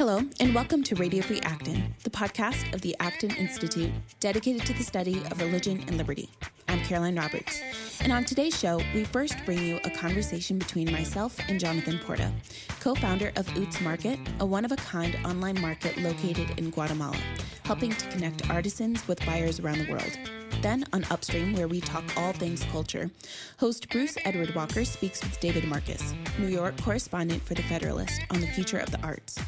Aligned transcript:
Hello, 0.00 0.22
and 0.40 0.54
welcome 0.54 0.82
to 0.84 0.94
Radio 0.94 1.20
Free 1.20 1.40
Acton, 1.40 1.94
the 2.04 2.08
podcast 2.08 2.72
of 2.72 2.80
the 2.80 2.96
Acton 3.00 3.32
Institute 3.32 3.92
dedicated 4.18 4.64
to 4.64 4.72
the 4.72 4.82
study 4.82 5.18
of 5.30 5.42
religion 5.42 5.84
and 5.86 5.98
liberty. 5.98 6.30
I'm 6.68 6.80
Caroline 6.84 7.18
Roberts, 7.18 7.60
and 8.00 8.10
on 8.10 8.24
today's 8.24 8.58
show, 8.58 8.80
we 8.94 9.04
first 9.04 9.36
bring 9.44 9.58
you 9.58 9.78
a 9.84 9.90
conversation 9.90 10.58
between 10.58 10.90
myself 10.90 11.38
and 11.48 11.60
Jonathan 11.60 11.98
Porta, 11.98 12.32
co 12.80 12.94
founder 12.94 13.30
of 13.36 13.46
UTZ 13.48 13.82
Market, 13.82 14.18
a 14.38 14.46
one 14.46 14.64
of 14.64 14.72
a 14.72 14.76
kind 14.76 15.18
online 15.22 15.60
market 15.60 15.98
located 15.98 16.58
in 16.58 16.70
Guatemala, 16.70 17.18
helping 17.64 17.90
to 17.90 18.08
connect 18.08 18.48
artisans 18.48 19.06
with 19.06 19.22
buyers 19.26 19.60
around 19.60 19.80
the 19.80 19.92
world. 19.92 20.18
Then 20.62 20.86
on 20.94 21.04
Upstream, 21.10 21.52
where 21.52 21.68
we 21.68 21.82
talk 21.82 22.04
all 22.16 22.32
things 22.32 22.64
culture, 22.72 23.10
host 23.58 23.90
Bruce 23.90 24.16
Edward 24.24 24.54
Walker 24.54 24.86
speaks 24.86 25.22
with 25.22 25.38
David 25.40 25.64
Marcus, 25.64 26.14
New 26.38 26.48
York 26.48 26.80
correspondent 26.80 27.42
for 27.42 27.52
The 27.52 27.62
Federalist, 27.64 28.18
on 28.30 28.40
the 28.40 28.46
future 28.46 28.78
of 28.78 28.90
the 28.90 29.00
arts. 29.02 29.38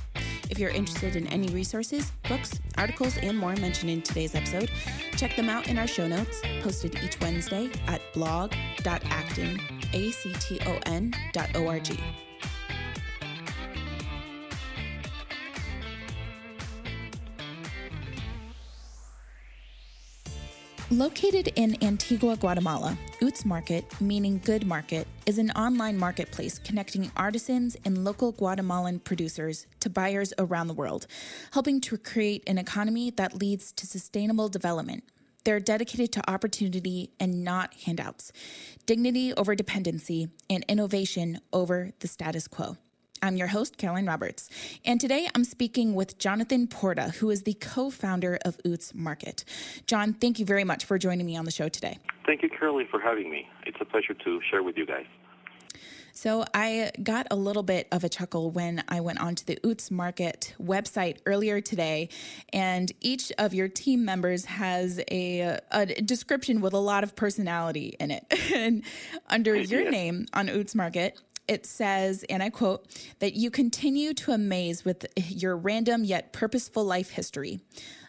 If 0.52 0.58
you're 0.58 0.68
interested 0.68 1.16
in 1.16 1.26
any 1.28 1.48
resources, 1.48 2.12
books, 2.28 2.60
articles, 2.76 3.16
and 3.16 3.38
more 3.38 3.56
mentioned 3.56 3.88
in 3.90 4.02
today's 4.02 4.34
episode, 4.34 4.70
check 5.16 5.34
them 5.34 5.48
out 5.48 5.66
in 5.66 5.78
our 5.78 5.86
show 5.86 6.06
notes, 6.06 6.42
posted 6.60 6.94
each 7.02 7.18
Wednesday 7.22 7.70
at 7.86 8.02
blog.acton.org. 8.12 8.52
Located 20.92 21.48
in 21.56 21.82
Antigua, 21.82 22.36
Guatemala, 22.36 22.98
UTZ 23.22 23.46
Market, 23.46 23.98
meaning 23.98 24.42
good 24.44 24.66
market, 24.66 25.08
is 25.24 25.38
an 25.38 25.50
online 25.52 25.96
marketplace 25.96 26.58
connecting 26.58 27.10
artisans 27.16 27.78
and 27.86 28.04
local 28.04 28.32
Guatemalan 28.32 28.98
producers 28.98 29.66
to 29.80 29.88
buyers 29.88 30.34
around 30.36 30.66
the 30.66 30.74
world, 30.74 31.06
helping 31.52 31.80
to 31.80 31.96
create 31.96 32.42
an 32.46 32.58
economy 32.58 33.08
that 33.12 33.32
leads 33.32 33.72
to 33.72 33.86
sustainable 33.86 34.50
development. 34.50 35.04
They're 35.44 35.60
dedicated 35.60 36.12
to 36.12 36.30
opportunity 36.30 37.10
and 37.18 37.42
not 37.42 37.72
handouts, 37.86 38.30
dignity 38.84 39.32
over 39.32 39.54
dependency, 39.54 40.28
and 40.50 40.62
innovation 40.68 41.40
over 41.54 41.92
the 42.00 42.06
status 42.06 42.46
quo. 42.46 42.76
I'm 43.24 43.36
your 43.36 43.46
host, 43.46 43.78
Caroline 43.78 44.06
Roberts, 44.06 44.50
and 44.84 45.00
today 45.00 45.28
I'm 45.32 45.44
speaking 45.44 45.94
with 45.94 46.18
Jonathan 46.18 46.66
Porta, 46.66 47.10
who 47.20 47.30
is 47.30 47.44
the 47.44 47.54
co 47.54 47.88
founder 47.88 48.36
of 48.44 48.58
UTZ 48.64 48.96
Market. 48.96 49.44
John, 49.86 50.12
thank 50.12 50.40
you 50.40 50.44
very 50.44 50.64
much 50.64 50.84
for 50.84 50.98
joining 50.98 51.24
me 51.24 51.36
on 51.36 51.44
the 51.44 51.52
show 51.52 51.68
today. 51.68 51.98
Thank 52.26 52.42
you, 52.42 52.50
Caroline, 52.50 52.88
for 52.90 52.98
having 53.00 53.30
me. 53.30 53.48
It's 53.64 53.78
a 53.80 53.84
pleasure 53.84 54.14
to 54.14 54.40
share 54.50 54.64
with 54.64 54.76
you 54.76 54.86
guys. 54.86 55.06
So, 56.12 56.44
I 56.52 56.90
got 57.00 57.28
a 57.30 57.36
little 57.36 57.62
bit 57.62 57.86
of 57.92 58.02
a 58.02 58.08
chuckle 58.08 58.50
when 58.50 58.82
I 58.88 59.00
went 59.00 59.20
onto 59.20 59.44
the 59.44 59.54
UTZ 59.62 59.92
Market 59.92 60.54
website 60.60 61.18
earlier 61.24 61.60
today, 61.60 62.08
and 62.52 62.90
each 63.00 63.32
of 63.38 63.54
your 63.54 63.68
team 63.68 64.04
members 64.04 64.46
has 64.46 65.00
a, 65.12 65.60
a 65.70 65.86
description 65.86 66.60
with 66.60 66.72
a 66.72 66.78
lot 66.78 67.04
of 67.04 67.14
personality 67.14 67.94
in 68.00 68.10
it. 68.10 68.24
and 68.52 68.82
under 69.28 69.54
your 69.60 69.88
name 69.88 70.26
on 70.34 70.48
UTZ 70.48 70.74
Market, 70.74 71.20
it 71.48 71.66
says, 71.66 72.24
and 72.30 72.42
I 72.42 72.50
quote, 72.50 72.86
that 73.18 73.34
you 73.34 73.50
continue 73.50 74.14
to 74.14 74.32
amaze 74.32 74.84
with 74.84 75.06
your 75.16 75.56
random 75.56 76.04
yet 76.04 76.32
purposeful 76.32 76.84
life 76.84 77.10
history. 77.10 77.60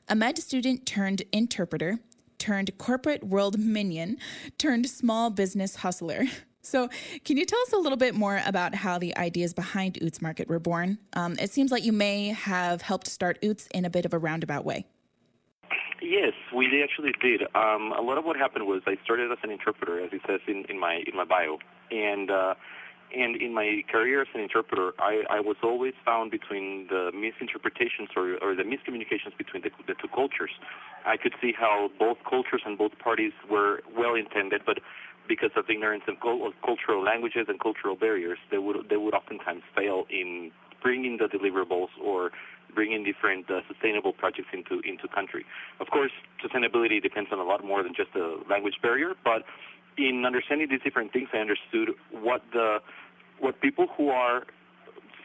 A 0.08 0.16
med 0.16 0.38
student 0.38 0.86
turned 0.86 1.24
interpreter, 1.32 2.00
turned 2.38 2.78
corporate 2.78 3.24
world 3.24 3.58
minion, 3.58 4.18
turned 4.58 4.90
small 4.90 5.30
business 5.30 5.78
hustler. 5.78 6.26
So, 6.66 6.88
can 7.26 7.36
you 7.36 7.46
tell 7.46 7.60
us 7.64 7.74
a 7.74 7.78
little 7.78 7.98
bit 7.98 8.16
more 8.16 8.42
about 8.46 8.74
how 8.74 8.98
the 8.98 9.18
ideas 9.18 9.54
behind 9.54 9.96
UTZ 9.96 10.22
Market 10.22 10.48
were 10.48 10.60
born? 10.60 10.98
Um, 11.12 11.36
it 11.38 11.52
seems 11.52 11.74
like 11.74 11.84
you 11.84 11.92
may 11.92 12.28
have 12.28 12.82
helped 12.82 13.08
start 13.08 13.38
UTZ 13.42 13.68
in 13.74 13.84
a 13.84 13.90
bit 13.90 14.06
of 14.06 14.14
a 14.14 14.18
roundabout 14.18 14.64
way. 14.64 14.86
Yes, 16.02 16.32
we 16.56 16.82
actually 16.82 17.12
did. 17.22 17.42
Um, 17.54 17.92
a 17.92 18.02
lot 18.02 18.18
of 18.18 18.24
what 18.24 18.38
happened 18.38 18.66
was 18.66 18.82
I 18.88 18.98
started 19.04 19.30
as 19.30 19.40
an 19.44 19.52
interpreter, 19.52 20.00
as 20.00 20.14
it 20.14 20.22
says 20.26 20.40
in, 20.48 20.64
in 20.70 20.80
my 20.80 21.04
in 21.06 21.18
my 21.18 21.26
bio, 21.26 21.60
and 21.92 22.32
uh, 22.32 22.56
and 23.14 23.42
in 23.42 23.54
my 23.54 23.84
career 23.92 24.22
as 24.22 24.28
an 24.34 24.42
interpreter, 24.42 24.94
I, 25.00 25.24
I 25.30 25.40
was 25.40 25.58
always 25.64 25.94
found 26.06 26.32
between 26.32 26.88
the 26.90 27.12
misinterpretations 27.14 28.10
or, 28.16 28.38
or 28.42 28.56
the 28.56 28.64
miscommunications 28.64 29.38
between 29.38 29.64
the, 29.64 29.72
the 29.88 29.94
two 29.94 30.08
cultures. 30.14 30.52
I 31.06 31.18
could 31.18 31.34
see 31.42 31.54
how 31.58 31.90
both 32.00 32.18
cultures 32.28 32.62
and 32.66 32.78
both 32.78 32.98
parties 33.00 33.34
were 33.50 33.82
well 33.96 34.16
intended, 34.16 34.62
but 34.66 34.80
because 35.28 35.52
of 35.56 35.70
ignorance 35.70 36.04
of, 36.08 36.16
cultural 36.66 37.04
languages 37.04 37.46
and 37.48 37.60
cultural 37.60 37.96
barriers, 37.96 38.38
they 38.52 38.58
would 38.58 38.90
they 38.90 38.98
would 38.98 39.14
oftentimes 39.14 39.64
fail 39.76 40.06
in 40.10 40.52
bringing 40.82 41.18
the 41.18 41.26
deliverables 41.26 41.90
or 42.02 42.32
bringing 42.76 43.04
different 43.04 43.50
uh, 43.50 43.62
sustainable 43.68 44.14
projects 44.14 44.50
into 44.52 44.82
into 44.88 45.08
country. 45.08 45.46
Of 45.80 45.88
course, 45.88 46.12
sustainability 46.44 47.02
depends 47.02 47.30
on 47.32 47.40
a 47.40 47.44
lot 47.44 47.64
more 47.64 47.84
than 47.84 47.94
just 47.96 48.14
the 48.14 48.42
language 48.50 48.76
barrier, 48.82 49.14
but 49.24 49.44
in 49.98 50.26
understanding 50.26 50.68
these 50.70 50.82
different 50.82 51.14
things, 51.14 51.30
I 51.34 51.38
understood 51.38 51.90
what 52.12 52.42
the 52.52 52.80
what 53.40 53.60
people 53.62 53.88
who 53.98 54.10
are 54.10 54.44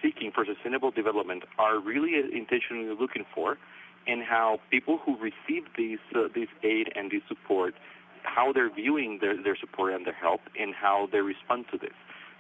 seeking 0.03 0.31
for 0.33 0.45
sustainable 0.45 0.91
development 0.91 1.45
are 1.59 1.79
really 1.79 2.15
intentionally 2.33 2.95
looking 2.99 3.25
for, 3.35 3.59
and 4.07 4.23
how 4.23 4.61
people 4.71 4.99
who 4.99 5.17
receive 5.17 5.65
these 5.77 5.99
uh, 6.15 6.29
this 6.35 6.49
aid 6.63 6.93
and 6.95 7.11
this 7.11 7.23
support, 7.29 7.75
how 8.23 8.53
they're 8.53 8.73
viewing 8.73 9.19
their, 9.21 9.41
their 9.41 9.57
support 9.57 9.93
and 9.95 10.07
their 10.07 10.15
help, 10.15 10.41
and 10.59 10.75
how 10.75 11.09
they 11.13 11.21
respond 11.21 11.67
to 11.73 11.79
this. 11.79 11.95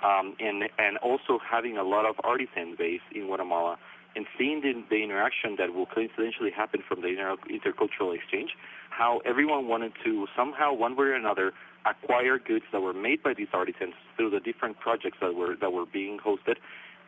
Um, 0.05 0.37
and 0.39 0.65
and 0.79 0.97
also 0.99 1.39
having 1.39 1.77
a 1.77 1.83
lot 1.83 2.07
of 2.07 2.17
artisan 2.23 2.77
base 2.79 3.01
in 3.13 3.27
Guatemala 3.27 3.79
and 4.17 4.27
seeing 4.37 4.61
the, 4.61 4.73
the 4.91 5.03
interaction 5.03 5.57
that 5.59 5.75
will 5.75 5.87
coincidentally 5.87 6.51
happen 6.51 6.83
from 6.87 7.03
the 7.03 7.09
inter- 7.09 7.37
intercultural 7.51 8.15
exchange, 8.15 8.51
how 8.91 9.21
everyone 9.25 9.69
wanted 9.69 9.93
to 10.05 10.27
somehow, 10.37 10.73
one 10.73 10.97
way 10.97 11.07
or 11.07 11.15
another, 11.15 11.53
acquire 11.87 12.39
goods 12.39 12.65
that 12.73 12.81
were 12.81 12.93
made 12.93 13.23
by 13.23 13.35
these 13.35 13.49
artisans 13.53 13.95
through 14.17 14.31
the 14.31 14.41
different 14.41 14.79
projects 14.79 15.19
that 15.21 15.35
were 15.35 15.57
that 15.61 15.73
were 15.73 15.87
being 15.87 16.19
hosted. 16.19 16.57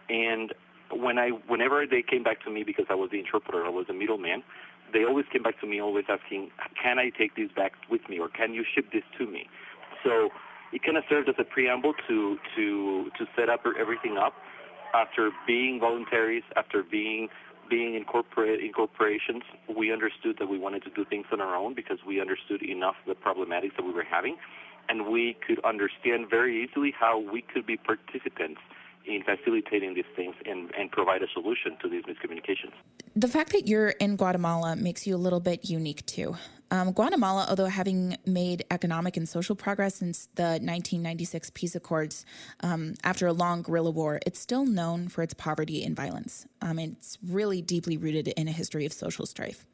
And 0.08 0.54
when 0.92 1.18
I, 1.18 1.30
whenever 1.48 1.86
they 1.86 2.02
came 2.02 2.22
back 2.22 2.42
to 2.44 2.50
me 2.50 2.62
because 2.64 2.86
I 2.88 2.94
was 2.94 3.10
the 3.10 3.18
interpreter, 3.18 3.64
I 3.64 3.70
was 3.70 3.86
the 3.86 3.94
middleman, 3.94 4.42
they 4.92 5.04
always 5.04 5.26
came 5.32 5.42
back 5.42 5.60
to 5.60 5.66
me, 5.66 5.80
always 5.80 6.04
asking, 6.08 6.50
"Can 6.80 6.98
I 6.98 7.10
take 7.10 7.34
these 7.34 7.50
back 7.50 7.72
with 7.90 8.08
me, 8.08 8.18
or 8.18 8.28
can 8.28 8.54
you 8.54 8.64
ship 8.64 8.86
this 8.92 9.04
to 9.18 9.26
me?" 9.26 9.48
So 10.02 10.30
it 10.72 10.82
kind 10.82 10.96
of 10.96 11.04
served 11.08 11.28
as 11.28 11.36
a 11.38 11.44
preamble 11.44 11.94
to 12.08 12.38
to 12.56 13.10
to 13.18 13.26
set 13.36 13.48
up 13.48 13.64
everything 13.78 14.16
up. 14.16 14.34
After 14.92 15.30
being 15.46 15.78
voluntaries, 15.80 16.42
after 16.56 16.82
being 16.82 17.28
being 17.68 17.94
in 17.94 18.04
corporate 18.04 18.60
in 18.60 18.72
corporations, 18.72 19.44
we 19.68 19.92
understood 19.92 20.36
that 20.40 20.48
we 20.48 20.58
wanted 20.58 20.82
to 20.82 20.90
do 20.90 21.04
things 21.04 21.26
on 21.32 21.40
our 21.40 21.54
own 21.54 21.72
because 21.72 21.98
we 22.04 22.20
understood 22.20 22.62
enough 22.62 22.96
the 23.06 23.14
problematics 23.14 23.76
that 23.76 23.84
we 23.84 23.92
were 23.92 24.02
having, 24.02 24.36
and 24.88 25.06
we 25.06 25.36
could 25.46 25.64
understand 25.64 26.28
very 26.28 26.64
easily 26.64 26.92
how 26.98 27.18
we 27.20 27.42
could 27.42 27.64
be 27.64 27.76
participants 27.76 28.60
in 29.06 29.22
facilitating 29.22 29.94
these 29.94 30.04
things 30.14 30.34
and, 30.44 30.70
and 30.78 30.90
provide 30.90 31.22
a 31.22 31.26
solution 31.32 31.76
to 31.82 31.88
these 31.88 32.04
miscommunications. 32.04 32.72
The 33.16 33.28
fact 33.28 33.52
that 33.52 33.66
you're 33.66 33.90
in 33.90 34.16
Guatemala 34.16 34.76
makes 34.76 35.06
you 35.06 35.16
a 35.16 35.18
little 35.18 35.40
bit 35.40 35.68
unique 35.68 36.04
too. 36.06 36.36
Um, 36.72 36.92
Guatemala, 36.92 37.46
although 37.48 37.66
having 37.66 38.16
made 38.24 38.64
economic 38.70 39.16
and 39.16 39.28
social 39.28 39.56
progress 39.56 39.96
since 39.96 40.28
the 40.36 40.60
1996 40.60 41.50
peace 41.50 41.74
accords 41.74 42.24
um, 42.60 42.94
after 43.02 43.26
a 43.26 43.32
long 43.32 43.62
guerrilla 43.62 43.90
war, 43.90 44.20
it's 44.24 44.38
still 44.38 44.64
known 44.64 45.08
for 45.08 45.22
its 45.22 45.34
poverty 45.34 45.82
and 45.84 45.96
violence. 45.96 46.46
Um, 46.62 46.78
it's 46.78 47.18
really 47.26 47.60
deeply 47.60 47.96
rooted 47.96 48.28
in 48.28 48.46
a 48.46 48.52
history 48.52 48.86
of 48.86 48.92
social 48.92 49.26
strife. 49.26 49.66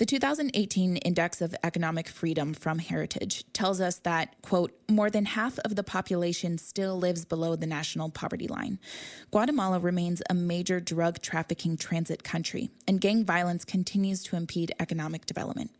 The 0.00 0.06
2018 0.06 0.96
Index 0.96 1.42
of 1.42 1.54
Economic 1.62 2.08
Freedom 2.08 2.54
from 2.54 2.78
Heritage 2.78 3.44
tells 3.52 3.82
us 3.82 3.96
that, 3.96 4.34
quote, 4.40 4.72
more 4.88 5.10
than 5.10 5.26
half 5.26 5.58
of 5.58 5.76
the 5.76 5.82
population 5.82 6.56
still 6.56 6.98
lives 6.98 7.26
below 7.26 7.54
the 7.54 7.66
national 7.66 8.08
poverty 8.08 8.48
line. 8.48 8.78
Guatemala 9.30 9.78
remains 9.78 10.22
a 10.30 10.32
major 10.32 10.80
drug 10.80 11.20
trafficking 11.20 11.76
transit 11.76 12.24
country, 12.24 12.70
and 12.88 12.98
gang 12.98 13.26
violence 13.26 13.62
continues 13.66 14.22
to 14.22 14.36
impede 14.36 14.72
economic 14.80 15.26
development. 15.26 15.70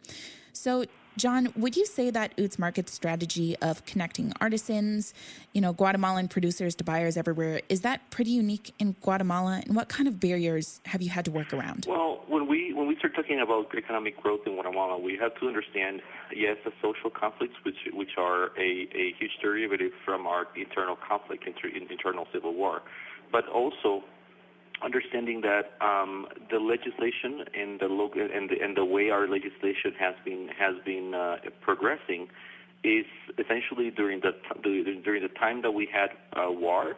So, 0.53 0.85
John, 1.17 1.53
would 1.57 1.77
you 1.77 1.87
say 1.87 2.11
that 2.11 2.37
UTZ 2.37 2.59
Market's 2.59 2.93
strategy 2.93 3.57
of 3.59 3.85
connecting 3.85 4.33
artisans, 4.41 5.13
you 5.53 5.61
know, 5.61 5.73
Guatemalan 5.73 6.29
producers 6.29 6.75
to 6.77 6.85
buyers 6.85 7.17
everywhere, 7.17 7.61
is 7.69 7.83
that 7.83 8.11
pretty 8.11 8.31
unique 8.31 8.73
in 8.79 8.93
Guatemala? 9.01 9.63
And 9.67 9.75
what 9.75 9.89
kind 9.89 10.09
of 10.09 10.21
barriers 10.21 10.81
have 10.87 11.03
you 11.03 11.11
had 11.11 11.25
to 11.27 11.31
work 11.31 11.53
around? 11.53 11.87
Well, 11.89 12.23
when 12.29 12.47
we 12.47 12.73
when 12.73 12.87
we 12.87 12.97
start 12.97 13.15
talking 13.15 13.41
about 13.41 13.75
economic 13.77 14.21
growth 14.23 14.41
in 14.47 14.55
Guatemala, 14.55 14.99
we 14.99 15.17
have 15.17 15.35
to 15.41 15.49
understand, 15.49 16.01
yes, 16.35 16.57
the 16.65 16.73
social 16.81 17.11
conflicts, 17.11 17.55
which 17.65 17.89
which 17.93 18.17
are 18.17 18.53
a, 18.57 18.89
a 18.95 19.15
huge 19.19 19.33
derivative 19.43 19.93
from 20.05 20.27
our 20.27 20.47
internal 20.57 20.97
conflict, 20.97 21.45
inter, 21.47 21.69
internal 21.69 22.27
civil 22.33 22.55
war, 22.55 22.83
but 23.33 23.49
also 23.49 24.05
understanding 24.83 25.43
that 25.43 25.73
um, 25.81 26.27
the 26.51 26.59
legislation 26.59 27.45
and 27.55 27.81
the 27.81 27.87
and 28.35 28.51
the, 28.51 28.61
and 28.63 28.77
the 28.77 28.85
way 28.85 29.11
our 29.11 29.29
legislation 29.29 29.93
has 29.99 30.15
been 30.25 30.49
has 30.59 30.75
been 30.85 31.15
uh, 31.15 31.37
progressing 31.61 32.29
is 32.83 33.05
essentially 33.39 33.91
during 33.91 34.21
the 34.21 34.33
during 34.63 35.23
the 35.23 35.29
time 35.39 35.63
that 35.63 35.73
we 35.73 35.87
had 35.93 36.11
uh, 36.33 36.51
war, 36.51 36.97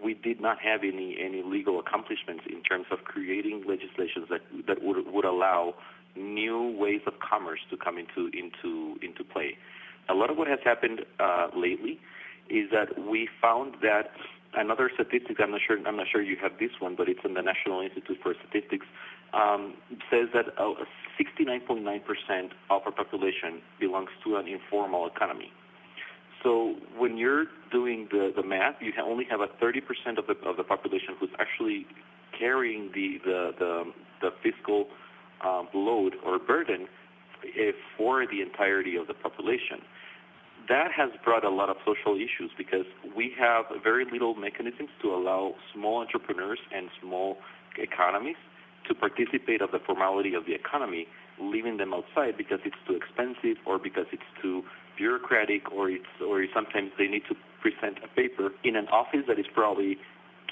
we 0.00 0.14
did 0.14 0.40
not 0.40 0.58
have 0.60 0.82
any, 0.82 1.16
any 1.20 1.42
legal 1.42 1.78
accomplishments 1.78 2.44
in 2.48 2.62
terms 2.62 2.86
of 2.90 3.04
creating 3.04 3.64
legislations 3.66 4.28
that, 4.30 4.40
that 4.66 4.82
would, 4.82 5.06
would 5.12 5.24
allow 5.24 5.74
new 6.16 6.74
ways 6.78 7.00
of 7.06 7.14
commerce 7.20 7.60
to 7.70 7.76
come 7.76 7.98
into, 7.98 8.30
into, 8.36 8.96
into 9.02 9.24
play. 9.24 9.56
A 10.08 10.14
lot 10.14 10.30
of 10.30 10.36
what 10.36 10.48
has 10.48 10.58
happened 10.64 11.04
uh, 11.20 11.48
lately 11.56 12.00
is 12.48 12.70
that 12.70 13.06
we 13.06 13.28
found 13.40 13.76
that 13.82 14.10
another 14.54 14.90
statistic. 14.94 15.38
I'm 15.40 15.50
not 15.50 15.60
sure. 15.66 15.78
I'm 15.86 15.96
not 15.96 16.06
sure 16.10 16.22
you 16.22 16.36
have 16.42 16.52
this 16.58 16.70
one, 16.78 16.94
but 16.96 17.08
it's 17.08 17.20
in 17.24 17.34
the 17.34 17.42
National 17.42 17.80
Institute 17.80 18.18
for 18.22 18.34
Statistics. 18.34 18.86
Um, 19.32 19.74
says 20.10 20.28
that 20.34 20.46
uh, 20.58 20.74
69.9% 21.18 22.50
of 22.68 22.82
our 22.84 22.92
population 22.92 23.62
belongs 23.80 24.10
to 24.24 24.36
an 24.36 24.46
informal 24.46 25.06
economy. 25.06 25.50
So 26.42 26.74
when 26.98 27.16
you're 27.16 27.46
doing 27.70 28.08
the, 28.10 28.32
the 28.34 28.42
math, 28.42 28.74
you 28.80 28.92
only 29.02 29.24
have 29.30 29.40
a 29.40 29.46
30% 29.46 30.18
of 30.18 30.26
the, 30.26 30.34
of 30.46 30.56
the 30.56 30.64
population 30.64 31.14
who's 31.18 31.30
actually 31.38 31.86
carrying 32.38 32.90
the, 32.94 33.18
the, 33.24 33.54
the, 33.58 33.92
the 34.20 34.30
fiscal 34.42 34.88
um, 35.44 35.68
load 35.72 36.14
or 36.24 36.38
burden 36.38 36.88
eh, 37.58 37.72
for 37.96 38.26
the 38.26 38.40
entirety 38.40 38.96
of 38.96 39.06
the 39.06 39.14
population. 39.14 39.82
That 40.68 40.92
has 40.92 41.10
brought 41.24 41.44
a 41.44 41.50
lot 41.50 41.70
of 41.70 41.76
social 41.84 42.14
issues 42.14 42.50
because 42.56 42.86
we 43.16 43.32
have 43.38 43.64
very 43.82 44.04
little 44.04 44.34
mechanisms 44.34 44.90
to 45.02 45.08
allow 45.14 45.54
small 45.74 46.00
entrepreneurs 46.00 46.60
and 46.74 46.88
small 47.00 47.38
economies 47.78 48.36
to 48.88 48.94
participate 48.94 49.60
of 49.60 49.70
the 49.70 49.78
formality 49.78 50.34
of 50.34 50.46
the 50.46 50.54
economy, 50.54 51.06
leaving 51.40 51.76
them 51.78 51.94
outside 51.94 52.36
because 52.36 52.60
it's 52.64 52.76
too 52.86 52.94
expensive 52.94 53.56
or 53.66 53.78
because 53.78 54.06
it's 54.12 54.22
too 54.40 54.62
bureaucratic 54.96 55.70
or 55.72 55.90
it's 55.90 56.04
or 56.24 56.44
sometimes 56.54 56.90
they 56.98 57.06
need 57.06 57.22
to 57.28 57.34
present 57.60 57.98
a 58.04 58.08
paper 58.08 58.50
in 58.64 58.76
an 58.76 58.88
office 58.88 59.24
that 59.26 59.38
is 59.38 59.46
probably 59.54 59.98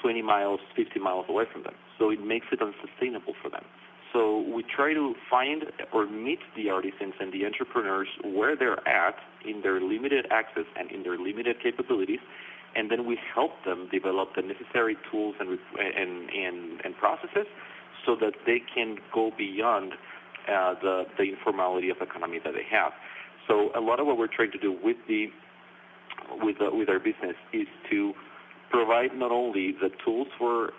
20 0.01 0.21
miles, 0.21 0.59
50 0.75 0.99
miles 0.99 1.25
away 1.29 1.45
from 1.51 1.63
them. 1.63 1.75
So 1.99 2.09
it 2.09 2.23
makes 2.25 2.47
it 2.51 2.59
unsustainable 2.61 3.33
for 3.41 3.49
them. 3.49 3.63
So 4.13 4.41
we 4.41 4.63
try 4.63 4.93
to 4.93 5.15
find 5.29 5.63
or 5.93 6.05
meet 6.05 6.39
the 6.55 6.69
artisans 6.69 7.13
and 7.19 7.31
the 7.31 7.45
entrepreneurs 7.45 8.09
where 8.23 8.55
they're 8.55 8.85
at 8.87 9.15
in 9.45 9.61
their 9.61 9.79
limited 9.79 10.27
access 10.31 10.65
and 10.77 10.91
in 10.91 11.03
their 11.03 11.17
limited 11.17 11.57
capabilities, 11.61 12.19
and 12.75 12.91
then 12.91 13.05
we 13.05 13.17
help 13.33 13.51
them 13.65 13.87
develop 13.91 14.35
the 14.35 14.41
necessary 14.41 14.97
tools 15.09 15.35
and 15.39 15.57
and 15.79 16.29
and, 16.29 16.81
and 16.83 16.97
processes 16.97 17.47
so 18.05 18.15
that 18.15 18.33
they 18.45 18.61
can 18.73 18.97
go 19.13 19.31
beyond 19.37 19.93
uh, 20.49 20.73
the 20.81 21.05
the 21.17 21.23
informality 21.23 21.89
of 21.89 21.97
economy 22.01 22.39
that 22.43 22.53
they 22.53 22.65
have. 22.69 22.91
So 23.47 23.71
a 23.75 23.81
lot 23.81 23.99
of 23.99 24.07
what 24.07 24.17
we're 24.17 24.27
trying 24.27 24.51
to 24.51 24.59
do 24.59 24.71
with 24.83 24.97
the 25.07 25.27
with 26.41 26.57
the, 26.59 26.69
with 26.71 26.89
our 26.89 26.99
business 26.99 27.35
is 27.53 27.67
to 27.89 28.13
provide 28.69 29.15
not 29.15 29.31
only 29.31 29.71
the 29.71 29.89
tools 30.03 30.27
for 30.37 30.71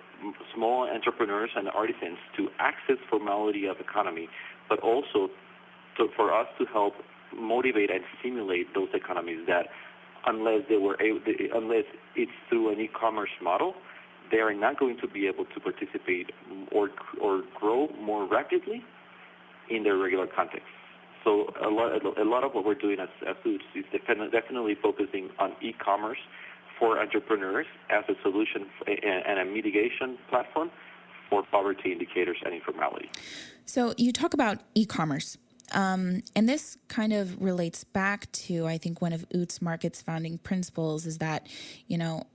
small 0.55 0.89
entrepreneurs 0.89 1.51
and 1.57 1.69
artisans 1.69 2.19
to 2.37 2.49
access 2.59 2.97
formality 3.11 3.67
of 3.67 3.77
economy, 3.81 4.29
but 4.69 4.79
also 4.81 5.29
to, 5.97 6.09
for 6.17 6.33
us 6.33 6.47
to 6.59 6.65
help 6.67 6.95
motivate 7.35 7.91
and 7.91 8.01
stimulate 8.21 8.73
those 8.75 8.89
economies 8.95 9.41
that 9.47 9.67
unless 10.27 10.63
they 10.69 10.77
were 10.77 11.01
able, 11.03 11.21
unless 11.55 11.85
it's 12.15 12.33
through 12.49 12.73
an 12.73 12.81
e-commerce 12.81 13.31
model, 13.43 13.75
they 14.31 14.39
are 14.39 14.55
not 14.55 14.79
going 14.79 14.97
to 15.01 15.09
be 15.09 15.27
able 15.27 15.45
to 15.47 15.61
participate 15.61 16.31
or 16.71 16.91
or 17.21 17.43
grow 17.59 17.89
more 18.01 18.27
rapidly 18.27 18.83
in 19.69 19.83
their 19.83 19.97
regular 19.97 20.27
context. 20.27 20.67
So 21.25 21.53
a 21.65 21.69
lot, 21.69 21.93
a 22.19 22.25
lot 22.25 22.43
of 22.45 22.53
what 22.53 22.65
we're 22.65 22.75
doing 22.75 22.99
as, 22.99 23.09
as 23.29 23.37
UTZ 23.45 23.61
is 23.77 24.33
definitely 24.33 24.77
focusing 24.81 25.31
on 25.39 25.53
e-commerce 25.63 26.19
for 26.83 26.99
entrepreneurs 26.99 27.67
as 27.91 28.03
a 28.09 28.15
solution 28.23 28.67
and 28.89 29.39
a 29.39 29.45
mitigation 29.45 30.19
platform 30.29 30.69
for 31.31 31.45
poverty 31.45 31.93
indicators 31.93 32.39
and 32.45 32.53
informality. 32.53 33.09
So 33.67 33.95
you 33.97 34.13
talk 34.13 34.35
about 34.35 34.59
e-commerce. 34.75 35.39
Um, 35.71 36.25
and 36.35 36.49
this 36.49 36.77
kind 36.89 37.13
of 37.13 37.41
relates 37.41 37.85
back 37.85 38.31
to, 38.33 38.67
I 38.67 38.79
think, 38.79 39.01
one 39.01 39.13
of 39.13 39.29
UTZ 39.29 39.63
Market's 39.63 40.03
founding 40.03 40.39
principles 40.39 41.07
is 41.07 41.19
that, 41.19 41.47
you 41.87 41.97
know, 41.97 42.27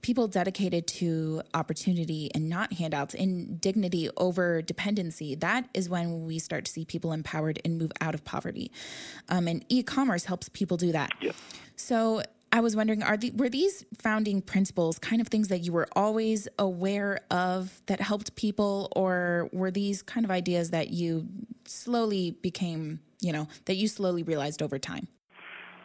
people 0.00 0.26
dedicated 0.26 0.86
to 0.86 1.42
opportunity 1.52 2.30
and 2.34 2.48
not 2.48 2.72
handouts 2.72 3.14
and 3.14 3.60
dignity 3.60 4.08
over 4.16 4.62
dependency 4.62 5.34
that 5.34 5.68
is 5.74 5.90
when 5.90 6.24
we 6.24 6.38
start 6.38 6.64
to 6.64 6.72
see 6.72 6.86
people 6.86 7.12
empowered 7.12 7.60
and 7.66 7.76
move 7.76 7.92
out 8.00 8.14
of 8.14 8.24
poverty 8.24 8.72
um, 9.28 9.46
and 9.46 9.62
e-commerce 9.68 10.24
helps 10.24 10.48
people 10.48 10.78
do 10.78 10.90
that 10.90 11.10
yeah. 11.20 11.32
so 11.76 12.22
i 12.52 12.60
was 12.60 12.74
wondering 12.76 13.02
are 13.02 13.16
the, 13.16 13.30
were 13.32 13.48
these 13.48 13.84
founding 13.98 14.40
principles 14.40 14.98
kind 14.98 15.20
of 15.20 15.28
things 15.28 15.48
that 15.48 15.60
you 15.60 15.72
were 15.72 15.88
always 15.94 16.48
aware 16.58 17.20
of 17.30 17.80
that 17.86 18.00
helped 18.00 18.34
people? 18.36 18.88
Or 18.96 19.48
were 19.52 19.70
these 19.70 20.02
kind 20.02 20.24
of 20.24 20.30
ideas 20.30 20.70
that 20.70 20.90
you 20.90 21.26
slowly 21.64 22.32
became 22.42 23.00
you 23.20 23.32
know 23.32 23.48
that 23.66 23.74
you 23.74 23.88
slowly 23.88 24.22
realized 24.22 24.62
over 24.62 24.78
time? 24.78 25.08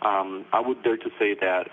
Um, 0.01 0.45
i 0.53 0.59
would 0.59 0.83
dare 0.83 0.97
to 0.97 1.09
say 1.19 1.35
that 1.41 1.69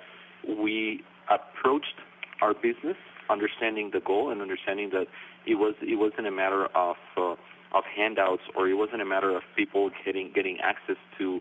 we 0.48 1.02
approached 1.30 1.98
our 2.40 2.54
business, 2.54 2.96
understanding 3.30 3.90
the 3.92 4.00
goal 4.00 4.30
and 4.30 4.40
understanding 4.40 4.90
that 4.90 5.06
it 5.46 5.54
was 5.54 5.74
it 5.80 5.96
wasn't 5.96 6.26
a 6.26 6.30
matter 6.30 6.66
of 6.74 6.96
uh, 7.16 7.36
of 7.74 7.84
handouts 7.96 8.42
or 8.56 8.68
it 8.68 8.74
wasn't 8.74 9.00
a 9.00 9.04
matter 9.04 9.34
of 9.36 9.42
people 9.56 9.90
getting 10.04 10.32
getting 10.34 10.58
access 10.60 10.96
to 11.18 11.40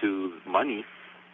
to 0.00 0.32
money 0.46 0.84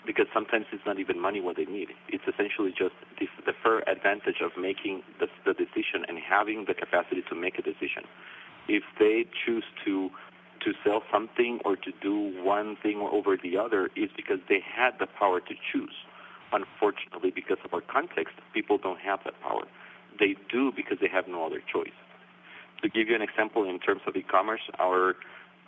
because 0.07 0.27
sometimes 0.33 0.67
it's 0.73 0.87
not 0.87 0.99
even 0.99 1.21
money 1.21 1.41
what 1.41 1.57
they 1.57 1.65
need. 1.65 1.89
It's 2.09 2.25
essentially 2.27 2.71
just 2.71 2.95
the, 3.19 3.27
the 3.45 3.53
fair 3.63 3.89
advantage 3.89 4.41
of 4.41 4.53
making 4.61 5.03
the, 5.19 5.27
the 5.45 5.53
decision 5.53 6.07
and 6.09 6.19
having 6.19 6.65
the 6.67 6.75
capacity 6.75 7.23
to 7.29 7.35
make 7.35 7.59
a 7.59 7.63
decision. 7.63 8.05
If 8.69 8.85
they 8.99 9.27
choose 9.45 9.65
to 9.85 10.11
to 10.65 10.73
sell 10.83 11.03
something 11.13 11.61
or 11.65 11.77
to 11.77 11.93
do 12.01 12.33
one 12.43 12.77
thing 12.83 12.99
over 13.13 13.37
the 13.37 13.59
other, 13.59 13.91
is 13.95 14.11
because 14.17 14.39
they 14.49 14.59
had 14.65 14.93
the 14.99 15.07
power 15.07 15.39
to 15.39 15.55
choose. 15.71 15.95
Unfortunately, 16.51 17.31
because 17.31 17.59
of 17.65 17.75
our 17.75 17.83
context, 17.83 18.35
people 18.55 18.79
don't 18.79 18.99
have 18.99 19.21
that 19.25 19.35
power. 19.43 19.65
They 20.19 20.35
do 20.51 20.73
because 20.75 20.99
they 21.01 21.09
have 21.09 21.29
no 21.29 21.45
other 21.45 21.61
choice. 21.61 21.95
To 22.83 22.89
give 22.89 23.09
you 23.09 23.15
an 23.15 23.23
example 23.23 23.69
in 23.69 23.79
terms 23.79 24.01
of 24.07 24.17
e-commerce, 24.17 24.63
our 24.79 25.17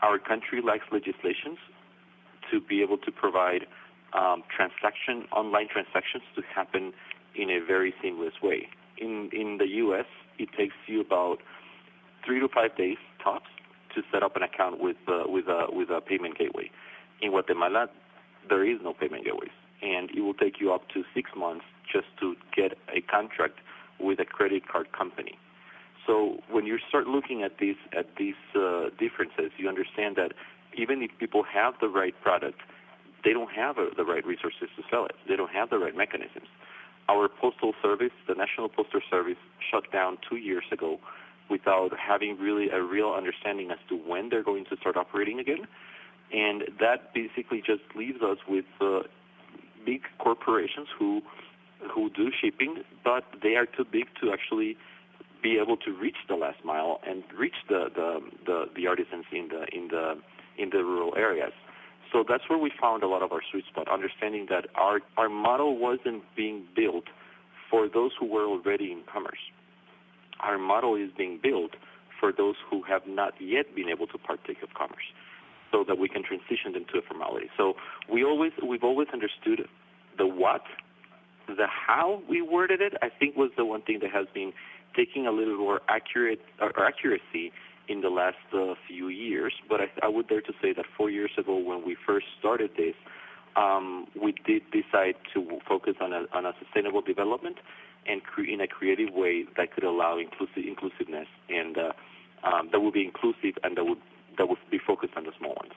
our 0.00 0.18
country 0.18 0.62
lacks 0.62 0.86
legislations 0.92 1.58
to 2.50 2.60
be 2.60 2.82
able 2.82 2.98
to 2.98 3.10
provide 3.10 3.66
um, 4.12 4.42
transaction 4.54 5.26
online 5.32 5.68
transactions 5.68 6.22
to 6.34 6.42
happen 6.42 6.92
in 7.34 7.50
a 7.50 7.60
very 7.64 7.94
seamless 8.02 8.34
way. 8.42 8.68
In 8.96 9.30
in 9.32 9.58
the 9.58 9.68
U.S., 9.84 10.06
it 10.38 10.48
takes 10.56 10.74
you 10.86 11.00
about 11.00 11.38
three 12.24 12.40
to 12.40 12.48
five 12.48 12.76
days 12.76 12.98
tops 13.22 13.50
to 13.94 14.02
set 14.12 14.22
up 14.22 14.36
an 14.36 14.42
account 14.42 14.80
with 14.80 14.96
uh, 15.06 15.24
with 15.26 15.46
a 15.46 15.66
with 15.70 15.90
a 15.90 16.00
payment 16.00 16.38
gateway. 16.38 16.70
In 17.20 17.30
Guatemala, 17.30 17.88
there 18.48 18.64
is 18.64 18.78
no 18.82 18.92
payment 18.92 19.24
gateways 19.24 19.50
and 19.82 20.10
it 20.10 20.20
will 20.20 20.34
take 20.34 20.60
you 20.60 20.72
up 20.72 20.88
to 20.90 21.04
six 21.14 21.30
months 21.36 21.64
just 21.90 22.06
to 22.20 22.34
get 22.54 22.76
a 22.94 23.00
contract 23.00 23.58
with 24.00 24.18
a 24.20 24.24
credit 24.24 24.66
card 24.68 24.92
company. 24.92 25.38
So 26.06 26.38
when 26.50 26.66
you 26.66 26.78
start 26.88 27.06
looking 27.06 27.42
at 27.42 27.58
these 27.58 27.76
at 27.96 28.16
these 28.16 28.40
uh, 28.54 28.88
differences, 28.98 29.52
you 29.58 29.68
understand 29.68 30.16
that 30.16 30.32
even 30.76 31.02
if 31.02 31.10
people 31.18 31.42
have 31.42 31.74
the 31.80 31.88
right 31.88 32.14
product, 32.22 32.60
they 33.28 33.34
don't 33.34 33.52
have 33.52 33.76
the 33.94 34.04
right 34.04 34.24
resources 34.24 34.70
to 34.74 34.82
sell 34.90 35.04
it. 35.04 35.14
They 35.28 35.36
don't 35.36 35.50
have 35.50 35.68
the 35.68 35.78
right 35.78 35.94
mechanisms. 35.94 36.48
Our 37.10 37.28
postal 37.28 37.74
service, 37.82 38.12
the 38.26 38.34
National 38.34 38.70
Postal 38.70 39.02
Service, 39.10 39.36
shut 39.70 39.92
down 39.92 40.16
two 40.26 40.36
years 40.36 40.64
ago 40.72 40.98
without 41.50 41.90
having 41.98 42.38
really 42.38 42.70
a 42.70 42.80
real 42.80 43.10
understanding 43.10 43.70
as 43.70 43.76
to 43.90 43.96
when 43.96 44.30
they're 44.30 44.42
going 44.42 44.64
to 44.70 44.78
start 44.78 44.96
operating 44.96 45.38
again. 45.38 45.66
And 46.32 46.64
that 46.80 47.12
basically 47.12 47.60
just 47.60 47.82
leaves 47.94 48.22
us 48.22 48.38
with 48.48 48.64
uh, 48.80 49.00
big 49.84 50.04
corporations 50.18 50.88
who 50.98 51.20
who 51.94 52.08
do 52.08 52.30
shipping, 52.40 52.82
but 53.04 53.24
they 53.42 53.56
are 53.56 53.66
too 53.66 53.84
big 53.84 54.06
to 54.22 54.32
actually 54.32 54.78
be 55.42 55.58
able 55.58 55.76
to 55.76 55.92
reach 55.92 56.16
the 56.28 56.34
last 56.34 56.64
mile 56.64 56.98
and 57.06 57.22
reach 57.36 57.58
the 57.68 57.90
the, 57.94 58.20
the, 58.46 58.70
the 58.74 58.86
artisans 58.86 59.26
in 59.32 59.48
the 59.48 59.66
in 59.76 59.88
the 59.88 60.16
in 60.56 60.70
the 60.70 60.78
rural 60.78 61.14
areas. 61.14 61.52
So 62.12 62.24
that's 62.26 62.48
where 62.48 62.58
we 62.58 62.70
found 62.80 63.02
a 63.02 63.08
lot 63.08 63.22
of 63.22 63.32
our 63.32 63.40
sweet 63.50 63.66
spot, 63.66 63.88
understanding 63.88 64.46
that 64.50 64.66
our 64.74 65.00
our 65.16 65.28
model 65.28 65.78
wasn't 65.78 66.22
being 66.34 66.64
built 66.74 67.04
for 67.70 67.88
those 67.88 68.12
who 68.18 68.26
were 68.26 68.44
already 68.44 68.92
in 68.92 69.02
commerce. 69.12 69.40
Our 70.40 70.58
model 70.58 70.94
is 70.94 71.10
being 71.16 71.38
built 71.42 71.72
for 72.18 72.32
those 72.32 72.56
who 72.70 72.82
have 72.82 73.06
not 73.06 73.34
yet 73.40 73.74
been 73.74 73.88
able 73.88 74.06
to 74.08 74.18
partake 74.18 74.62
of 74.62 74.74
commerce 74.74 75.12
so 75.70 75.84
that 75.86 75.98
we 75.98 76.08
can 76.08 76.22
transition 76.22 76.72
them 76.72 76.86
to 76.92 76.98
a 76.98 77.02
formality. 77.02 77.50
So 77.56 77.74
we 78.10 78.24
always 78.24 78.52
we've 78.66 78.84
always 78.84 79.08
understood 79.12 79.68
the 80.16 80.26
what, 80.26 80.62
the 81.46 81.66
how 81.66 82.22
we 82.28 82.40
worded 82.42 82.80
it. 82.80 82.94
I 83.02 83.08
think 83.08 83.36
was 83.36 83.50
the 83.56 83.64
one 83.64 83.82
thing 83.82 83.98
that 84.00 84.10
has 84.10 84.26
been 84.32 84.52
taking 84.96 85.26
a 85.26 85.32
little 85.32 85.58
more 85.58 85.80
accurate 85.88 86.40
or 86.60 86.72
accuracy 86.82 87.52
in 87.88 88.00
the 88.00 88.10
last 88.10 88.36
uh, 88.52 88.74
few 88.86 89.08
years. 89.08 89.54
But 89.68 89.80
I, 89.80 89.86
I 90.02 90.08
would 90.08 90.28
dare 90.28 90.42
to 90.42 90.52
say 90.60 90.72
that 90.74 90.86
four 90.96 91.10
years 91.10 91.30
ago, 91.38 91.56
when 91.56 91.84
we 91.86 91.96
first 92.06 92.26
started 92.38 92.70
this, 92.76 92.94
um, 93.56 94.06
we 94.20 94.32
did 94.46 94.62
decide 94.70 95.16
to 95.34 95.58
focus 95.66 95.94
on 96.00 96.12
a, 96.12 96.26
on 96.32 96.46
a 96.46 96.52
sustainable 96.62 97.00
development 97.00 97.56
and 98.06 98.22
cre- 98.22 98.42
in 98.44 98.60
a 98.60 98.68
creative 98.68 99.12
way 99.12 99.44
that 99.56 99.74
could 99.74 99.84
allow 99.84 100.18
inclusive 100.18 100.64
inclusiveness 100.66 101.26
and 101.48 101.76
uh, 101.76 101.92
um, 102.44 102.68
that 102.72 102.80
would 102.80 102.94
be 102.94 103.04
inclusive 103.04 103.58
and 103.64 103.76
that 103.76 103.84
would 103.84 103.98
that 104.36 104.48
would 104.48 104.58
be 104.70 104.78
focused 104.78 105.14
on 105.16 105.24
the 105.24 105.32
small 105.36 105.54
ones. 105.56 105.72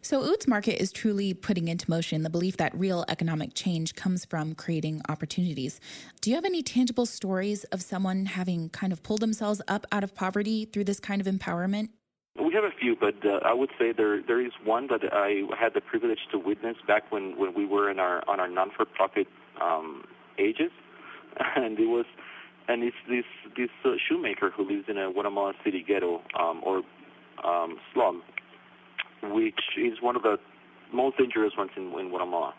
So, 0.00 0.20
UTZ 0.22 0.48
Market 0.48 0.82
is 0.82 0.92
truly 0.92 1.32
putting 1.32 1.68
into 1.68 1.88
motion 1.88 2.22
the 2.22 2.30
belief 2.30 2.56
that 2.56 2.74
real 2.74 3.04
economic 3.08 3.54
change 3.54 3.94
comes 3.94 4.24
from 4.24 4.54
creating 4.54 5.00
opportunities. 5.08 5.80
Do 6.20 6.30
you 6.30 6.36
have 6.36 6.44
any 6.44 6.62
tangible 6.62 7.06
stories 7.06 7.64
of 7.64 7.82
someone 7.82 8.26
having 8.26 8.68
kind 8.70 8.92
of 8.92 9.02
pulled 9.02 9.20
themselves 9.20 9.62
up 9.68 9.86
out 9.92 10.04
of 10.04 10.14
poverty 10.14 10.64
through 10.66 10.84
this 10.84 11.00
kind 11.00 11.20
of 11.20 11.26
empowerment? 11.26 11.90
We 12.36 12.54
have 12.54 12.64
a 12.64 12.70
few, 12.70 12.96
but 12.96 13.14
uh, 13.24 13.40
I 13.44 13.52
would 13.52 13.70
say 13.78 13.92
there 13.92 14.22
there 14.22 14.40
is 14.40 14.52
one 14.64 14.86
that 14.88 15.02
I 15.12 15.42
had 15.58 15.74
the 15.74 15.80
privilege 15.80 16.20
to 16.32 16.38
witness 16.38 16.76
back 16.86 17.12
when, 17.12 17.38
when 17.38 17.54
we 17.54 17.66
were 17.66 17.90
in 17.90 17.98
our 18.00 18.28
on 18.28 18.40
our 18.40 18.48
non-for-profit 18.48 19.26
um, 19.60 20.04
ages, 20.38 20.72
and 21.56 21.78
it 21.78 21.86
was 21.86 22.06
and 22.68 22.82
it's 22.82 22.96
this 23.08 23.24
this 23.56 23.70
uh, 23.84 23.90
shoemaker 24.08 24.50
who 24.50 24.66
lives 24.66 24.84
in 24.88 24.96
a 24.96 25.12
Guatemala 25.12 25.52
City 25.62 25.84
ghetto 25.86 26.22
um, 26.38 26.62
or 26.64 26.82
um, 27.44 27.78
slum, 27.92 28.22
which 29.22 29.60
is 29.78 30.00
one 30.00 30.16
of 30.16 30.22
the 30.22 30.38
most 30.92 31.18
dangerous 31.18 31.52
ones 31.56 31.70
in, 31.76 31.92
in 31.98 32.08
Guatemala. 32.08 32.54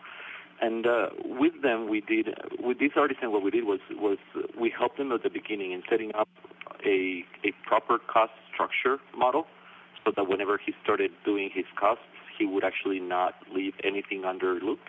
And 0.60 0.86
uh, 0.86 1.08
with 1.24 1.62
them, 1.62 1.88
we 1.88 2.00
did 2.00 2.28
with 2.58 2.78
this 2.78 2.92
artisan. 2.96 3.32
What 3.32 3.42
we 3.42 3.50
did 3.50 3.64
was 3.64 3.80
was 3.90 4.18
we 4.58 4.70
helped 4.70 4.98
them 4.98 5.10
at 5.12 5.22
the 5.22 5.30
beginning 5.30 5.72
in 5.72 5.82
setting 5.90 6.14
up 6.14 6.28
a 6.84 7.24
a 7.44 7.52
proper 7.66 7.98
cost 7.98 8.32
structure 8.52 8.98
model 9.16 9.46
so 10.04 10.12
that 10.14 10.28
whenever 10.28 10.58
he 10.58 10.72
started 10.82 11.10
doing 11.24 11.50
his 11.52 11.64
costs, 11.78 12.04
he 12.38 12.46
would 12.46 12.64
actually 12.64 13.00
not 13.00 13.34
leave 13.52 13.74
anything 13.82 14.22
underlooked. 14.22 14.88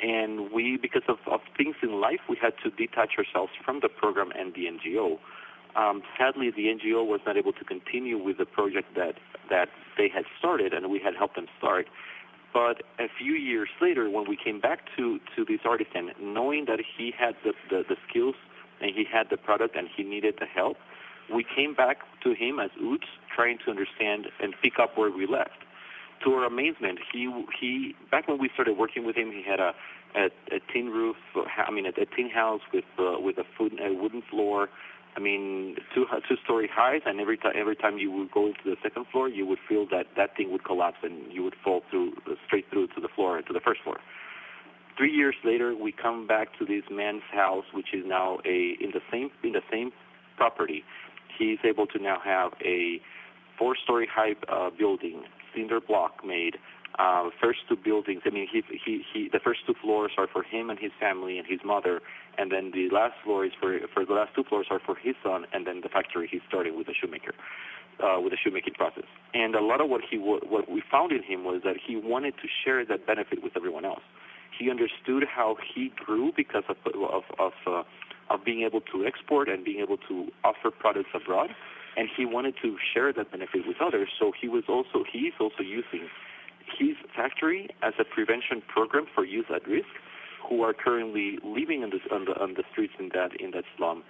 And 0.00 0.50
we, 0.50 0.78
because 0.80 1.02
of, 1.08 1.18
of 1.30 1.40
things 1.56 1.76
in 1.82 2.00
life, 2.00 2.20
we 2.28 2.36
had 2.40 2.54
to 2.64 2.70
detach 2.70 3.10
ourselves 3.18 3.52
from 3.64 3.80
the 3.80 3.88
program 3.88 4.30
and 4.36 4.54
the 4.54 4.64
NGO. 4.64 5.18
Um, 5.76 6.02
sadly, 6.18 6.50
the 6.50 6.66
NGO 6.66 7.06
was 7.06 7.20
not 7.26 7.36
able 7.36 7.52
to 7.52 7.64
continue 7.64 8.22
with 8.22 8.38
the 8.38 8.46
project 8.46 8.94
that, 8.96 9.14
that 9.48 9.68
they 9.96 10.08
had 10.08 10.24
started 10.38 10.72
and 10.72 10.90
we 10.90 10.98
had 10.98 11.14
helped 11.14 11.36
them 11.36 11.46
start. 11.58 11.86
But 12.52 12.82
a 12.98 13.06
few 13.18 13.34
years 13.34 13.68
later, 13.80 14.10
when 14.10 14.28
we 14.28 14.36
came 14.36 14.60
back 14.60 14.80
to, 14.96 15.20
to 15.36 15.44
this 15.44 15.60
artisan, 15.64 16.10
knowing 16.20 16.64
that 16.66 16.80
he 16.80 17.12
had 17.16 17.36
the, 17.44 17.52
the, 17.68 17.84
the 17.88 17.96
skills 18.08 18.34
and 18.80 18.90
he 18.94 19.04
had 19.04 19.28
the 19.30 19.36
product 19.36 19.76
and 19.76 19.88
he 19.94 20.02
needed 20.02 20.34
the 20.40 20.46
help, 20.46 20.76
we 21.32 21.44
came 21.44 21.74
back 21.74 21.98
to 22.24 22.32
him 22.32 22.58
as 22.58 22.70
UTZ, 22.82 23.04
trying 23.34 23.58
to 23.64 23.70
understand 23.70 24.26
and 24.42 24.54
pick 24.62 24.78
up 24.80 24.98
where 24.98 25.10
we 25.10 25.26
left. 25.26 25.64
To 26.24 26.32
our 26.34 26.44
amazement, 26.44 26.98
he 27.10 27.32
he 27.58 27.94
back 28.10 28.28
when 28.28 28.38
we 28.38 28.50
started 28.52 28.76
working 28.76 29.06
with 29.06 29.16
him, 29.16 29.30
he 29.30 29.42
had 29.42 29.58
a 29.58 29.72
a, 30.14 30.24
a 30.54 30.60
tin 30.72 30.90
roof, 30.90 31.16
I 31.34 31.70
mean 31.70 31.86
a, 31.86 31.90
a 31.90 32.04
tin 32.04 32.28
house 32.28 32.60
with 32.74 32.84
uh, 32.98 33.18
with 33.20 33.38
a, 33.38 33.44
food, 33.56 33.78
a 33.80 33.94
wooden 33.94 34.22
floor. 34.28 34.68
I 35.20 35.22
mean 35.22 35.76
two 35.94 36.06
two 36.26 36.36
story 36.42 36.68
highs, 36.72 37.02
and 37.04 37.20
every 37.20 37.36
time 37.36 37.52
every 37.54 37.76
time 37.76 37.98
you 37.98 38.10
would 38.10 38.30
go 38.30 38.46
into 38.46 38.60
the 38.64 38.76
second 38.82 39.04
floor, 39.12 39.28
you 39.28 39.44
would 39.44 39.58
feel 39.68 39.86
that 39.90 40.06
that 40.16 40.34
thing 40.34 40.50
would 40.50 40.64
collapse 40.64 40.96
and 41.02 41.30
you 41.30 41.42
would 41.42 41.56
fall 41.62 41.82
through 41.90 42.14
straight 42.46 42.64
through 42.70 42.86
to 42.88 43.00
the 43.02 43.08
floor 43.08 43.42
to 43.42 43.52
the 43.52 43.60
first 43.60 43.82
floor. 43.82 43.98
Three 44.96 45.12
years 45.12 45.34
later, 45.44 45.76
we 45.76 45.92
come 45.92 46.26
back 46.26 46.58
to 46.58 46.64
this 46.64 46.84
man's 46.90 47.22
house, 47.30 47.66
which 47.74 47.92
is 47.92 48.04
now 48.06 48.38
a 48.46 48.76
in 48.80 48.92
the 48.92 49.02
same 49.12 49.30
in 49.44 49.52
the 49.52 49.62
same 49.70 49.92
property, 50.38 50.82
he's 51.38 51.58
able 51.64 51.86
to 51.88 51.98
now 51.98 52.18
have 52.24 52.52
a 52.64 53.00
four-story 53.58 54.08
high 54.10 54.34
uh, 54.48 54.70
building, 54.70 55.24
cinder 55.54 55.80
block 55.80 56.24
made. 56.24 56.56
Uh, 56.98 57.30
first 57.40 57.60
two 57.68 57.76
buildings, 57.76 58.22
I 58.26 58.30
mean, 58.30 58.48
he, 58.50 58.62
he, 58.84 59.04
he, 59.12 59.28
the 59.28 59.38
first 59.38 59.60
two 59.66 59.74
floors 59.80 60.12
are 60.18 60.26
for 60.26 60.42
him 60.42 60.70
and 60.70 60.78
his 60.78 60.90
family 60.98 61.38
and 61.38 61.46
his 61.46 61.60
mother, 61.64 62.02
and 62.36 62.50
then 62.50 62.72
the 62.72 62.88
last 62.90 63.14
floor 63.24 63.44
is 63.44 63.52
for, 63.58 63.78
for 63.94 64.04
the 64.04 64.12
last 64.12 64.34
two 64.34 64.44
floors 64.44 64.66
are 64.70 64.80
for 64.80 64.96
his 64.96 65.14
son, 65.22 65.46
and 65.52 65.66
then 65.66 65.80
the 65.82 65.88
factory 65.88 66.28
he's 66.30 66.42
starting 66.48 66.76
with 66.76 66.88
a 66.88 66.94
shoemaker, 66.94 67.32
uh, 68.02 68.20
with 68.20 68.32
the 68.32 68.36
shoemaking 68.42 68.74
process. 68.74 69.04
And 69.34 69.54
a 69.54 69.62
lot 69.62 69.80
of 69.80 69.88
what 69.88 70.02
he, 70.08 70.18
what 70.18 70.70
we 70.70 70.82
found 70.90 71.12
in 71.12 71.22
him 71.22 71.44
was 71.44 71.62
that 71.64 71.76
he 71.76 71.96
wanted 71.96 72.34
to 72.42 72.48
share 72.64 72.84
that 72.84 73.06
benefit 73.06 73.42
with 73.42 73.56
everyone 73.56 73.84
else. 73.84 74.02
He 74.58 74.68
understood 74.68 75.24
how 75.24 75.56
he 75.74 75.92
grew 75.96 76.32
because 76.36 76.64
of, 76.68 76.76
of, 76.86 77.22
of 77.38 77.52
uh, 77.66 77.82
of 78.30 78.44
being 78.44 78.62
able 78.62 78.80
to 78.80 79.04
export 79.04 79.48
and 79.48 79.64
being 79.64 79.80
able 79.80 79.98
to 80.08 80.30
offer 80.44 80.70
products 80.70 81.10
abroad. 81.14 81.50
And 81.96 82.08
he 82.16 82.24
wanted 82.24 82.54
to 82.62 82.76
share 82.94 83.12
that 83.12 83.32
benefit 83.32 83.66
with 83.66 83.76
others. 83.82 84.08
So 84.18 84.32
he 84.40 84.48
was 84.48 84.64
also 84.68 85.04
he's 85.10 85.32
also 85.40 85.62
using 85.62 86.08
his 86.80 86.96
factory 87.14 87.68
as 87.82 87.92
a 88.00 88.04
prevention 88.04 88.62
program 88.66 89.06
for 89.14 89.24
youth 89.24 89.50
at 89.54 89.66
risk 89.68 89.88
who 90.48 90.62
are 90.62 90.72
currently 90.72 91.38
living 91.44 91.82
in 91.82 91.90
the, 91.90 92.14
on, 92.14 92.24
the, 92.24 92.40
on 92.40 92.54
the 92.54 92.64
streets 92.72 92.94
in 92.98 93.10
that 93.14 93.38
in 93.40 93.50
that 93.52 93.64
slum 93.76 94.02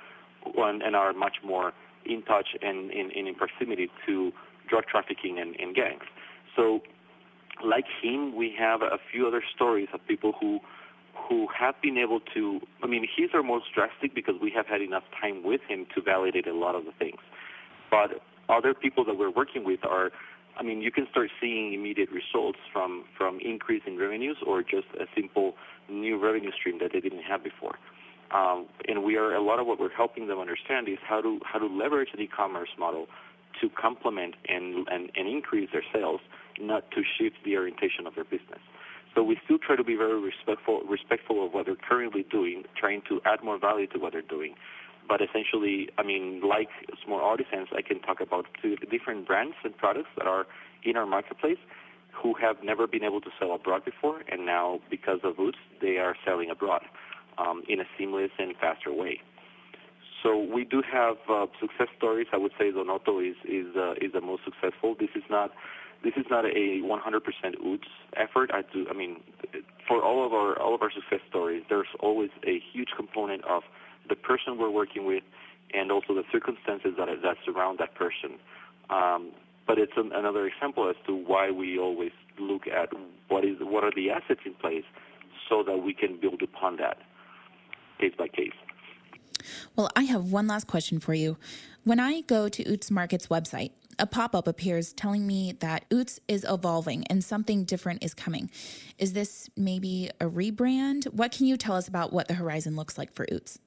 and, 0.57 0.83
and 0.83 0.95
are 0.97 1.13
much 1.13 1.37
more 1.45 1.73
in 2.07 2.23
touch 2.23 2.49
and 2.63 2.91
in, 2.91 3.35
proximity 3.35 3.91
to 4.07 4.33
drug 4.69 4.85
trafficking 4.87 5.39
and, 5.39 5.55
and 5.61 5.75
gangs. 5.75 6.05
So, 6.57 6.81
like 7.65 7.85
him, 8.03 8.35
we 8.35 8.55
have 8.59 8.81
a 8.83 8.99
few 9.13 9.27
other 9.27 9.43
stories 9.55 9.89
of 9.93 10.01
people 10.07 10.33
who 10.41 10.61
who 11.29 11.49
have 11.57 11.75
been 11.83 11.99
able 11.99 12.21
to, 12.35 12.61
I 12.83 12.87
mean, 12.87 13.07
he's 13.17 13.31
our 13.35 13.43
most 13.43 13.67
drastic 13.75 14.15
because 14.15 14.37
we 14.41 14.51
have 14.53 14.67
had 14.67 14.81
enough 14.81 15.03
time 15.21 15.43
with 15.43 15.61
him 15.69 15.87
to 15.95 16.01
validate 16.01 16.47
a 16.47 16.55
lot 16.55 16.75
of 16.75 16.85
the 16.87 16.93
things. 16.93 17.21
But 17.91 18.23
other 18.49 18.75
people 18.75 19.05
that 19.05 19.19
we're 19.19 19.31
working 19.31 19.65
with 19.65 19.85
are, 19.85 20.13
I 20.57 20.63
mean, 20.63 20.83
you 20.83 20.91
can 20.91 21.07
start 21.11 21.31
seeing 21.41 21.73
immediate 21.73 22.11
results 22.11 22.59
from, 22.73 23.05
from 23.17 23.39
increase 23.41 23.83
in 23.87 23.97
revenues 23.97 24.37
or 24.47 24.63
just 24.63 24.89
a 24.99 25.07
simple 25.15 25.55
new 25.89 26.19
revenue 26.19 26.51
stream 26.53 26.79
that 26.81 26.91
they 26.93 27.01
didn't 27.01 27.23
have 27.23 27.43
before. 27.43 27.77
Um, 28.31 28.67
and 28.87 29.03
we 29.03 29.17
are, 29.17 29.35
a 29.35 29.43
lot 29.43 29.59
of 29.59 29.67
what 29.67 29.81
we're 29.81 29.91
helping 29.91 30.29
them 30.29 30.39
understand 30.39 30.89
is 30.89 30.99
how 31.03 31.21
to, 31.21 31.41
how 31.45 31.59
to 31.59 31.67
leverage 31.67 32.11
the 32.15 32.23
e-commerce 32.23 32.69
model 32.79 33.07
to 33.61 33.69
complement 33.71 34.35
and, 34.49 34.87
and, 34.89 35.11
and 35.17 35.29
increase 35.29 35.71
their 35.73 35.83
sales, 35.93 36.21
not 36.61 36.91
to 36.93 37.03
shift 37.19 37.37
the 37.45 37.57
orientation 37.57 38.07
of 38.07 38.15
their 38.15 38.25
business. 38.25 38.61
So 39.15 39.25
we 39.25 39.39
still 39.45 39.59
try 39.59 39.75
to 39.75 39.83
be 39.83 39.97
very 39.97 40.21
respectful 40.21 40.83
respectful 40.89 41.45
of 41.45 41.53
what 41.53 41.67
they're 41.67 41.75
currently 41.75 42.25
doing, 42.31 42.65
trying 42.77 43.03
to 43.09 43.21
add 43.25 43.43
more 43.43 43.59
value 43.59 43.89
to 43.89 43.99
what 43.99 44.13
they're 44.13 44.23
doing. 44.23 44.55
But 45.11 45.21
essentially, 45.21 45.89
I 45.99 46.05
mean, 46.05 46.41
like 46.41 46.69
small 47.05 47.19
artisans, 47.19 47.67
I 47.77 47.83
can 47.83 47.99
talk 47.99 48.21
about 48.21 48.47
two 48.63 48.77
different 48.77 49.27
brands 49.27 49.57
and 49.65 49.77
products 49.77 50.11
that 50.17 50.29
are 50.29 50.47
in 50.85 50.97
our 50.97 51.05
marketplace 51.05 51.59
who 52.13 52.35
have 52.35 52.63
never 52.63 52.87
been 52.87 53.03
able 53.03 53.21
to 53.23 53.31
sell 53.37 53.53
abroad 53.53 53.85
before, 53.85 54.23
and 54.31 54.47
now 54.47 54.79
because 54.89 55.19
of 55.25 55.35
UTZ, 55.35 55.55
they 55.81 55.97
are 55.99 56.15
selling 56.25 56.49
abroad 56.49 56.83
um, 57.39 57.65
in 57.69 57.81
a 57.81 57.85
seamless 57.99 58.31
and 58.39 58.55
faster 58.61 58.93
way. 58.93 59.21
So 60.23 60.39
we 60.39 60.65
do 60.65 60.81
have 60.81 61.17
uh, 61.29 61.47
success 61.61 61.89
stories. 61.99 62.29
I 62.33 62.37
would 62.37 62.53
say 62.57 62.71
Donoto 62.71 63.19
is 63.21 63.37
is 63.45 63.75
uh, 63.75 63.95
is 64.01 64.13
the 64.13 64.21
most 64.21 64.43
successful. 64.45 64.95
This 64.95 65.11
is 65.17 65.25
not 65.29 65.51
this 66.05 66.13
is 66.17 66.27
not 66.31 66.45
a 66.45 66.81
100% 66.83 66.87
UTZ 66.87 67.81
effort. 68.17 68.51
I 68.55 68.63
do. 68.73 68.87
I 68.89 68.95
mean, 68.95 69.17
for 69.89 70.05
all 70.05 70.25
of 70.25 70.33
our 70.33 70.57
all 70.61 70.73
of 70.73 70.83
our 70.83 70.93
success 70.93 71.21
stories, 71.29 71.65
there's 71.69 71.93
always 71.99 72.31
a 72.47 72.61
huge 72.73 72.91
component 72.97 73.45
of 73.45 73.65
the 74.11 74.17
person 74.17 74.59
we're 74.59 74.71
working 74.71 75.07
with, 75.07 75.23
and 75.73 75.91
also 75.91 76.15
the 76.15 76.25
circumstances 76.31 76.93
that 76.99 77.09
that 77.23 77.37
surround 77.47 77.79
that 77.79 77.95
person. 77.95 78.39
Um, 78.91 79.31
but 79.67 79.79
it's 79.79 79.93
an, 79.97 80.11
another 80.13 80.47
example 80.47 80.91
as 80.91 80.97
to 81.07 81.15
why 81.15 81.51
we 81.51 81.79
always 81.79 82.13
look 82.39 82.67
at 82.67 82.91
what 83.29 83.45
is 83.45 83.57
what 83.61 83.85
are 83.85 83.93
the 83.95 84.11
assets 84.11 84.41
in 84.45 84.55
place, 84.55 84.85
so 85.49 85.63
that 85.63 85.79
we 85.79 85.95
can 85.95 86.21
build 86.21 86.43
upon 86.43 86.77
that 86.77 86.99
case 87.99 88.13
by 88.19 88.29
case. 88.29 88.53
Well, 89.77 89.89
I 89.97 90.03
have 90.03 90.31
one 90.31 90.47
last 90.47 90.67
question 90.67 91.01
for 91.01 91.15
you. 91.15 91.39
When 91.85 91.99
I 91.99 92.21
go 92.23 92.49
to 92.49 92.65
UTZ 92.65 92.91
Market's 92.91 93.29
website, 93.29 93.71
a 93.99 94.07
pop 94.07 94.35
up 94.35 94.47
appears 94.47 94.93
telling 94.93 95.27
me 95.27 95.53
that 95.61 95.89
UTZ 95.91 96.19
is 96.27 96.47
evolving 96.49 97.07
and 97.09 97.23
something 97.23 97.65
different 97.65 98.03
is 98.03 98.15
coming. 98.15 98.51
Is 98.99 99.13
this 99.13 99.51
maybe 99.57 100.11
a 100.21 100.27
rebrand? 100.27 101.13
What 101.13 101.33
can 101.33 101.47
you 101.47 101.57
tell 101.57 101.77
us 101.77 101.87
about 101.87 102.13
what 102.13 102.29
the 102.29 102.35
horizon 102.35 102.77
looks 102.77 102.99
like 102.99 103.13
for 103.13 103.27
UTZ? 103.27 103.59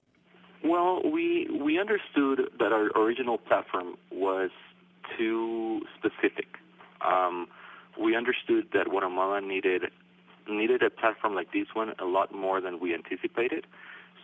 Well, 0.64 1.02
we 1.04 1.50
we 1.52 1.78
understood 1.80 2.50
that 2.58 2.72
our 2.72 2.88
original 2.96 3.38
platform 3.38 3.96
was 4.12 4.50
too 5.18 5.82
specific. 5.98 6.48
Um, 7.02 7.48
we 8.02 8.16
understood 8.16 8.70
that 8.74 8.90
Guatemala 8.90 9.42
needed 9.42 9.92
needed 10.48 10.82
a 10.82 10.90
platform 10.90 11.36
like 11.36 11.52
this 11.52 11.68
one 11.74 11.94
a 12.00 12.06
lot 12.06 12.34
more 12.34 12.62
than 12.62 12.80
we 12.80 12.94
anticipated. 12.94 13.66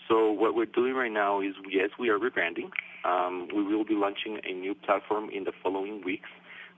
So 0.08 0.32
what 0.32 0.56
we're 0.56 0.66
doing 0.66 0.94
right 0.96 1.12
now 1.12 1.42
is, 1.42 1.54
yes, 1.70 1.90
we 2.00 2.10
are 2.10 2.18
rebranding. 2.18 2.72
Um, 3.06 3.48
we 3.56 3.64
will 3.64 3.86
be 3.86 3.94
launching 3.94 4.40
a 4.44 4.54
new 4.54 4.74
platform 4.74 5.30
in 5.30 5.44
the 5.44 5.52
following 5.62 6.02
weeks, 6.04 6.30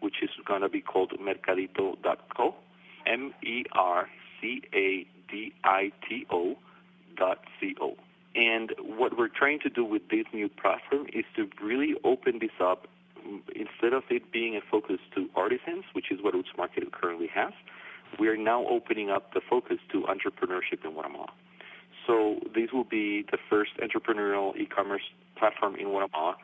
which 0.02 0.16
is 0.22 0.30
going 0.46 0.62
to 0.62 0.70
be 0.70 0.82
called 0.82 1.14
Mercadito.co, 1.18 2.56
M-E-R-C-A-D-I-T-O 3.06 4.18
dot 7.16 7.40
C-O. 7.60 7.96
And 8.36 8.72
what 8.80 9.18
we're 9.18 9.28
trying 9.28 9.60
to 9.62 9.70
do 9.70 9.84
with 9.84 10.04
this 10.10 10.26
new 10.34 10.48
platform 10.48 11.08
is 11.14 11.26
to 11.36 11.50
really 11.62 11.96
open 12.04 12.40
this 12.40 12.52
up 12.62 12.88
instead 13.54 13.94
of 13.94 14.04
it 14.10 14.32
being 14.32 14.56
a 14.56 14.62
focus 14.62 15.00
to 15.16 15.30
artisans, 15.36 15.84
which 15.94 16.12
is 16.12 16.20
what 16.22 16.34
UTZ 16.34 16.58
Market 16.58 16.92
currently 16.92 17.28
has, 17.28 17.54
we 18.20 18.28
are 18.28 18.38
now 18.38 18.66
opening 18.68 19.10
up 19.10 19.34
the 19.34 19.42
focus 19.48 19.78
to 19.92 20.04
entrepreneurship 20.04 20.84
in 20.84 20.92
Guatemala. 20.92 21.30
So 22.08 22.40
this 22.54 22.72
will 22.74 22.84
be 22.84 23.26
the 23.32 23.38
first 23.50 23.72
entrepreneurial 23.78 24.56
e-commerce 24.58 25.04
platform 25.38 25.76
in 25.76 25.88
Guatemala. 25.90 26.36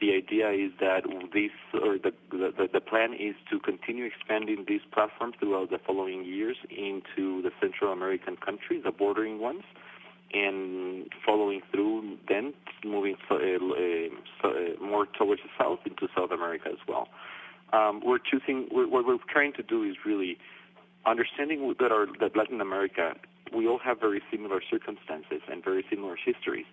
The 0.00 0.12
idea 0.14 0.50
is 0.50 0.72
that 0.80 1.04
this, 1.32 1.50
or 1.74 1.98
the, 1.98 2.12
the, 2.30 2.68
the 2.72 2.80
plan 2.80 3.14
is 3.14 3.34
to 3.50 3.58
continue 3.58 4.04
expanding 4.04 4.64
this 4.68 4.80
platform 4.92 5.32
throughout 5.38 5.70
the 5.70 5.78
following 5.78 6.24
years 6.24 6.56
into 6.70 7.42
the 7.42 7.50
Central 7.60 7.92
American 7.92 8.36
countries, 8.36 8.82
the 8.84 8.90
bordering 8.90 9.38
ones, 9.38 9.62
and 10.32 11.10
following 11.24 11.60
through, 11.70 12.18
then 12.28 12.52
moving 12.84 13.16
so, 13.28 13.36
uh, 13.36 14.08
so, 14.42 14.48
uh, 14.50 14.84
more 14.84 15.06
towards 15.06 15.42
the 15.42 15.48
south 15.58 15.80
into 15.86 16.08
South 16.16 16.30
America 16.30 16.68
as 16.68 16.78
well. 16.88 17.08
Um, 17.72 18.02
we're 18.04 18.18
choosing. 18.18 18.68
We're, 18.70 18.88
what 18.88 19.06
we're 19.06 19.18
trying 19.28 19.52
to 19.54 19.62
do 19.62 19.82
is 19.84 19.96
really 20.04 20.38
understanding 21.04 21.74
that 21.78 21.92
our 21.92 22.06
that 22.20 22.36
Latin 22.36 22.60
America, 22.60 23.14
we 23.54 23.66
all 23.66 23.78
have 23.78 24.00
very 24.00 24.22
similar 24.30 24.60
circumstances 24.68 25.42
and 25.50 25.64
very 25.64 25.84
similar 25.88 26.16
histories. 26.16 26.66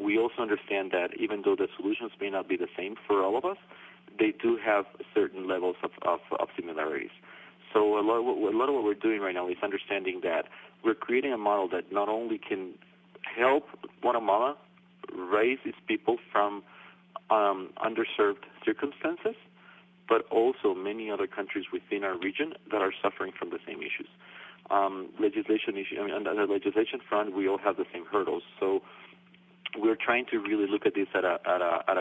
We 0.00 0.18
also 0.18 0.40
understand 0.40 0.90
that 0.92 1.10
even 1.18 1.42
though 1.44 1.54
the 1.56 1.68
solutions 1.76 2.12
may 2.20 2.30
not 2.30 2.48
be 2.48 2.56
the 2.56 2.68
same 2.76 2.96
for 3.06 3.22
all 3.22 3.36
of 3.36 3.44
us, 3.44 3.58
they 4.18 4.32
do 4.32 4.58
have 4.64 4.86
certain 5.14 5.46
levels 5.46 5.76
of, 5.82 5.90
of, 6.02 6.20
of 6.38 6.48
similarities. 6.56 7.10
So 7.72 7.98
a 7.98 8.02
lot, 8.02 8.22
what, 8.22 8.54
a 8.54 8.56
lot 8.56 8.68
of 8.68 8.74
what 8.74 8.84
we're 8.84 8.94
doing 8.94 9.20
right 9.20 9.34
now 9.34 9.48
is 9.48 9.56
understanding 9.62 10.20
that 10.22 10.46
we're 10.84 10.94
creating 10.94 11.32
a 11.32 11.38
model 11.38 11.68
that 11.68 11.92
not 11.92 12.08
only 12.08 12.38
can 12.38 12.72
help 13.36 13.66
Guatemala 14.00 14.56
raise 15.14 15.58
its 15.64 15.78
people 15.86 16.16
from 16.30 16.62
um, 17.30 17.70
underserved 17.78 18.44
circumstances, 18.64 19.36
but 20.08 20.26
also 20.30 20.74
many 20.74 21.10
other 21.10 21.26
countries 21.26 21.66
within 21.72 22.04
our 22.04 22.18
region 22.18 22.54
that 22.70 22.82
are 22.82 22.92
suffering 23.02 23.32
from 23.38 23.50
the 23.50 23.58
same 23.66 23.78
issues. 23.78 24.08
Um, 24.70 25.08
legislation 25.20 25.76
issue, 25.76 26.00
I 26.00 26.04
mean, 26.04 26.14
on 26.14 26.24
the 26.24 26.52
legislation 26.52 27.00
front, 27.08 27.34
we 27.34 27.48
all 27.48 27.58
have 27.58 27.76
the 27.76 27.86
same 27.92 28.04
hurdles. 28.10 28.42
So 28.60 28.82
we're 29.76 29.96
trying 29.96 30.26
to 30.30 30.38
really 30.38 30.66
look 30.70 30.86
at 30.86 30.94
this 30.94 31.08
at 31.14 31.24
a 31.24 31.38
at 31.46 31.60
a 31.60 31.82
at 31.88 31.96
a, 31.96 32.00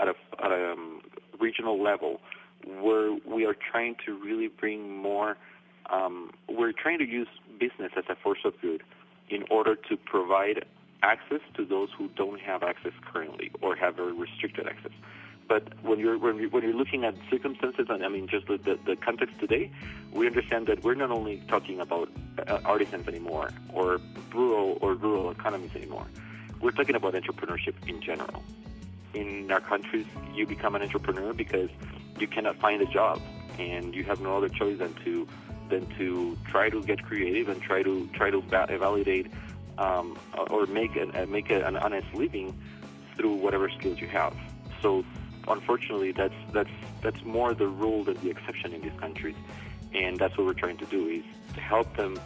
at 0.00 0.08
a, 0.08 0.44
at 0.44 0.52
a 0.52 0.72
um, 0.72 1.00
regional 1.40 1.82
level, 1.82 2.20
where 2.80 3.16
we 3.26 3.44
are 3.46 3.54
trying 3.54 3.96
to 4.06 4.18
really 4.18 4.48
bring 4.48 4.96
more. 4.96 5.36
Um, 5.90 6.30
we're 6.48 6.72
trying 6.72 6.98
to 6.98 7.06
use 7.06 7.28
business 7.58 7.92
as 7.96 8.04
a 8.10 8.16
force 8.22 8.40
of 8.44 8.52
good 8.60 8.82
in 9.30 9.44
order 9.50 9.74
to 9.74 9.96
provide 9.96 10.64
access 11.02 11.40
to 11.54 11.64
those 11.64 11.88
who 11.96 12.08
don't 12.16 12.40
have 12.40 12.62
access 12.62 12.92
currently 13.12 13.50
or 13.60 13.76
have 13.76 13.96
very 13.96 14.12
restricted 14.12 14.66
access. 14.66 14.92
But 15.48 15.82
when 15.82 15.98
you're 15.98 16.18
when, 16.18 16.36
you, 16.36 16.50
when 16.50 16.62
you're 16.62 16.74
looking 16.74 17.04
at 17.04 17.14
circumstances, 17.30 17.86
and 17.88 18.04
I 18.04 18.08
mean 18.08 18.28
just 18.28 18.46
the, 18.46 18.78
the, 18.84 18.96
context 18.96 19.40
today, 19.40 19.70
we 20.12 20.26
understand 20.26 20.66
that 20.66 20.84
we're 20.84 20.94
not 20.94 21.10
only 21.10 21.42
talking 21.48 21.80
about 21.80 22.10
uh, 22.46 22.58
artisans 22.66 23.08
anymore 23.08 23.50
or 23.72 23.98
rural 24.34 24.76
or 24.82 24.94
rural 24.94 25.30
economies 25.30 25.74
anymore. 25.74 26.06
We're 26.60 26.72
talking 26.72 26.96
about 26.96 27.14
entrepreneurship 27.14 27.74
in 27.88 28.02
general. 28.02 28.42
In 29.14 29.50
our 29.50 29.60
countries, 29.60 30.06
you 30.34 30.46
become 30.46 30.74
an 30.74 30.82
entrepreneur 30.82 31.32
because 31.32 31.70
you 32.18 32.26
cannot 32.26 32.56
find 32.56 32.82
a 32.82 32.86
job, 32.86 33.22
and 33.58 33.94
you 33.94 34.04
have 34.04 34.20
no 34.20 34.36
other 34.36 34.50
choice 34.50 34.78
than 34.78 34.92
to 35.04 35.26
than 35.68 35.86
to 35.98 36.36
try 36.46 36.70
to 36.70 36.82
get 36.82 37.02
creative 37.02 37.48
and 37.48 37.60
try 37.62 37.82
to 37.82 38.08
try 38.14 38.30
to 38.30 38.40
validate 38.40 39.26
um, 39.78 40.18
or 40.50 40.66
make 40.66 40.96
an, 40.96 41.12
make 41.30 41.50
an 41.50 41.76
honest 41.76 42.12
living 42.14 42.56
through 43.16 43.34
whatever 43.34 43.68
skills 43.70 44.00
you 44.00 44.08
have. 44.08 44.34
So 44.82 45.04
unfortunately, 45.46 46.12
that's 46.12 46.34
that's 46.52 46.70
that's 47.02 47.22
more 47.24 47.54
the 47.54 47.66
rule 47.66 48.04
than 48.04 48.16
the 48.22 48.30
exception 48.30 48.72
in 48.74 48.80
these 48.82 48.98
countries, 48.98 49.36
and 49.94 50.18
that's 50.18 50.36
what 50.36 50.46
we're 50.46 50.52
trying 50.54 50.78
to 50.78 50.86
do 50.86 51.06
is 51.08 51.24
to 51.54 51.60
help 51.60 51.96
them 51.96 52.18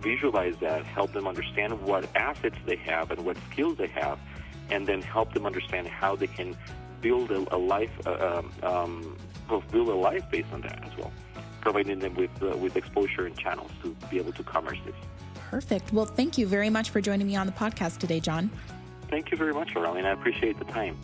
visualize 0.00 0.56
that, 0.60 0.84
help 0.84 1.12
them 1.12 1.26
understand 1.26 1.80
what 1.82 2.08
assets 2.14 2.56
they 2.66 2.76
have 2.76 3.10
and 3.10 3.24
what 3.24 3.36
skills 3.50 3.76
they 3.78 3.88
have, 3.88 4.18
and 4.70 4.86
then 4.86 5.02
help 5.02 5.32
them 5.34 5.44
understand 5.44 5.88
how 5.88 6.14
they 6.14 6.26
can 6.26 6.56
build 7.00 7.30
a, 7.30 7.54
a 7.54 7.58
life, 7.58 7.90
uh, 8.06 8.42
um, 8.64 9.16
um 9.50 9.60
build 9.72 9.88
a 9.88 9.94
life 9.94 10.24
based 10.30 10.52
on 10.52 10.60
that 10.60 10.84
as 10.84 10.96
well, 10.96 11.12
providing 11.68 11.98
them 11.98 12.14
with 12.14 12.30
uh, 12.42 12.56
with 12.56 12.76
exposure 12.76 13.26
and 13.26 13.36
channels 13.36 13.70
to 13.82 13.94
be 14.10 14.16
able 14.16 14.32
to 14.32 14.42
commerce 14.42 14.78
this. 14.86 14.94
Perfect. 15.50 15.92
Well, 15.92 16.06
thank 16.06 16.38
you 16.38 16.46
very 16.46 16.70
much 16.70 16.88
for 16.88 17.02
joining 17.02 17.26
me 17.26 17.36
on 17.36 17.46
the 17.46 17.52
podcast 17.52 17.98
today, 17.98 18.20
John. 18.20 18.50
Thank 19.10 19.30
you 19.30 19.36
very 19.36 19.52
much, 19.52 19.76
Arlene. 19.76 20.06
I 20.06 20.12
appreciate 20.12 20.58
the 20.58 20.64
time. 20.64 20.96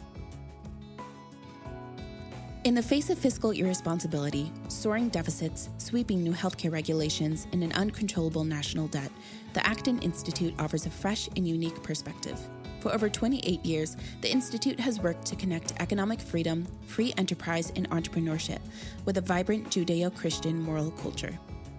In 2.65 2.75
the 2.75 2.83
face 2.83 3.11
of 3.11 3.19
fiscal 3.19 3.51
irresponsibility, 3.51 4.51
soaring 4.69 5.11
deficits, 5.11 5.69
sweeping 5.77 6.23
new 6.23 6.33
healthcare 6.33 6.73
regulations, 6.73 7.47
and 7.53 7.63
an 7.63 7.73
uncontrollable 7.73 8.45
national 8.45 8.87
debt, 8.89 9.13
the 9.53 9.67
Acton 9.67 9.99
Institute 9.99 10.55
offers 10.59 10.87
a 10.87 10.91
fresh 10.91 11.29
and 11.37 11.47
unique 11.47 11.83
perspective. 11.83 12.41
For 12.85 12.93
over 12.93 13.09
28 13.09 13.65
years, 13.65 13.97
the 14.21 14.31
Institute 14.31 14.79
has 14.79 15.01
worked 15.01 15.25
to 15.29 15.37
connect 15.37 15.73
economic 15.81 16.21
freedom, 16.21 16.67
free 16.87 17.15
enterprise, 17.17 17.73
and 17.77 17.89
entrepreneurship 17.89 18.59
with 19.07 19.17
a 19.17 19.23
vibrant 19.23 19.71
Judeo 19.71 20.15
Christian 20.15 20.61
moral 20.61 20.91
culture 20.91 21.33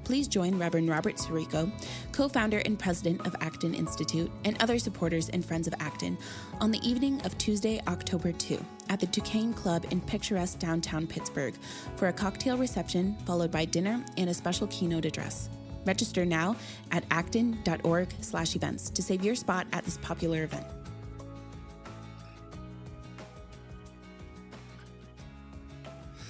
please 0.04 0.28
join 0.28 0.58
Reverend 0.60 0.88
Robert 0.88 1.16
Sirico, 1.16 1.72
co 2.12 2.30
founder 2.30 2.60
and 2.60 2.78
president 2.78 3.26
of 3.26 3.36
Acton 3.42 3.74
Institute, 3.74 4.32
and 4.44 4.56
other 4.62 4.78
supporters 4.78 5.30
and 5.30 5.44
friends 5.44 5.66
of 5.68 5.74
Acton 5.80 6.16
on 6.62 6.70
the 6.70 6.80
evening 6.88 7.20
of 7.26 7.36
Tuesday, 7.40 7.82
October 7.88 8.32
2, 8.32 8.64
at 8.90 9.00
the 9.00 9.08
Duquesne 9.08 9.52
Club 9.52 9.84
in 9.90 10.00
picturesque 10.02 10.60
downtown 10.60 11.08
Pittsburgh 11.08 11.56
for 11.96 12.10
a 12.10 12.14
cocktail 12.14 12.56
reception 12.56 13.18
followed 13.26 13.50
by 13.50 13.66
dinner 13.66 14.06
and 14.18 14.30
a 14.30 14.34
special 14.34 14.68
keynote 14.68 15.06
address. 15.06 15.50
Register 15.86 16.24
now 16.24 16.56
at 16.92 17.04
acton.org/events 17.10 18.90
to 18.92 19.02
save 19.02 19.26
your 19.26 19.36
spot 19.36 19.66
at 19.74 19.84
this 19.86 19.98
popular 20.04 20.44
event. 20.44 20.66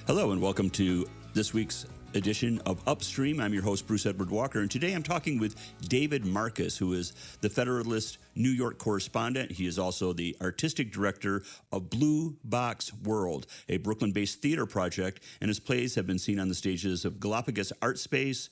Hello 0.08 0.32
and 0.32 0.40
welcome 0.40 0.70
to 0.70 1.08
this 1.34 1.52
week's 1.52 1.88
edition 2.14 2.62
of 2.68 2.80
Upstream. 2.88 3.42
I'm 3.42 3.56
your 3.56 3.64
host, 3.64 3.88
Bruce 3.88 4.06
Edward 4.06 4.30
Walker, 4.30 4.60
and 4.60 4.70
today 4.70 4.94
I'm 4.94 5.02
talking 5.02 5.40
with 5.40 5.56
David 5.82 6.24
Marcus, 6.28 6.78
who 6.78 6.94
is 6.94 7.14
the 7.42 7.50
Federalist 7.50 8.20
New 8.36 8.52
York 8.52 8.78
correspondent. 8.78 9.54
He 9.54 9.66
is 9.66 9.80
also 9.80 10.14
the 10.14 10.38
artistic 10.42 10.92
director 10.92 11.42
of 11.72 11.90
Blue 11.90 12.38
Box 12.44 12.94
World, 12.94 13.48
a 13.68 13.78
Brooklyn 13.78 14.12
based 14.12 14.44
theater 14.44 14.68
project, 14.68 15.24
and 15.42 15.48
his 15.48 15.60
plays 15.60 15.96
have 15.96 16.06
been 16.06 16.20
seen 16.20 16.40
on 16.40 16.50
the 16.50 16.56
stages 16.56 17.04
of 17.04 17.20
Galapagos 17.20 17.74
Art 17.82 17.98
Space. 17.98 18.52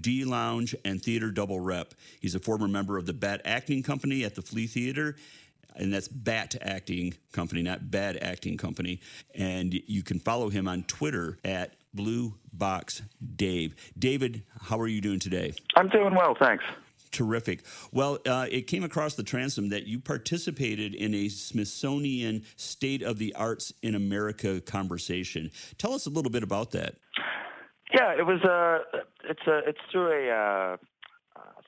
D 0.00 0.24
Lounge 0.24 0.74
and 0.86 1.02
Theater 1.02 1.30
Double 1.30 1.60
Rep. 1.60 1.92
He's 2.18 2.34
a 2.34 2.38
former 2.38 2.66
member 2.66 2.96
of 2.96 3.04
the 3.04 3.12
Bat 3.12 3.42
Acting 3.44 3.82
Company 3.82 4.24
at 4.24 4.34
the 4.34 4.40
Flea 4.40 4.66
Theater 4.66 5.16
and 5.76 5.92
that's 5.92 6.08
Bat 6.08 6.56
Acting 6.60 7.14
Company, 7.32 7.62
not 7.62 7.90
Bad 7.90 8.18
Acting 8.22 8.56
Company. 8.56 9.00
And 9.34 9.74
you 9.86 10.02
can 10.02 10.18
follow 10.18 10.48
him 10.48 10.68
on 10.68 10.84
Twitter 10.84 11.38
at 11.44 11.74
Blue 11.94 12.34
Box 12.52 13.02
Dave. 13.36 13.74
David, 13.98 14.42
how 14.62 14.78
are 14.80 14.86
you 14.86 15.00
doing 15.00 15.18
today? 15.18 15.54
I'm 15.76 15.88
doing 15.88 16.14
well, 16.14 16.36
thanks. 16.38 16.64
Terrific. 17.10 17.62
Well, 17.92 18.18
uh, 18.26 18.46
it 18.50 18.62
came 18.62 18.84
across 18.84 19.14
the 19.16 19.22
transom 19.22 19.68
that 19.68 19.86
you 19.86 20.00
participated 20.00 20.94
in 20.94 21.14
a 21.14 21.28
Smithsonian 21.28 22.44
State 22.56 23.02
of 23.02 23.18
the 23.18 23.34
Arts 23.34 23.72
in 23.82 23.94
America 23.94 24.62
conversation. 24.62 25.50
Tell 25.76 25.92
us 25.92 26.06
a 26.06 26.10
little 26.10 26.30
bit 26.30 26.42
about 26.42 26.70
that. 26.70 26.94
Yeah, 27.94 28.14
it 28.18 28.24
was 28.24 28.40
a. 28.42 28.80
Uh, 28.96 29.00
it's 29.28 29.46
a. 29.46 29.58
It's 29.68 29.78
through 29.90 30.10
a 30.10 30.30
uh, 30.30 30.76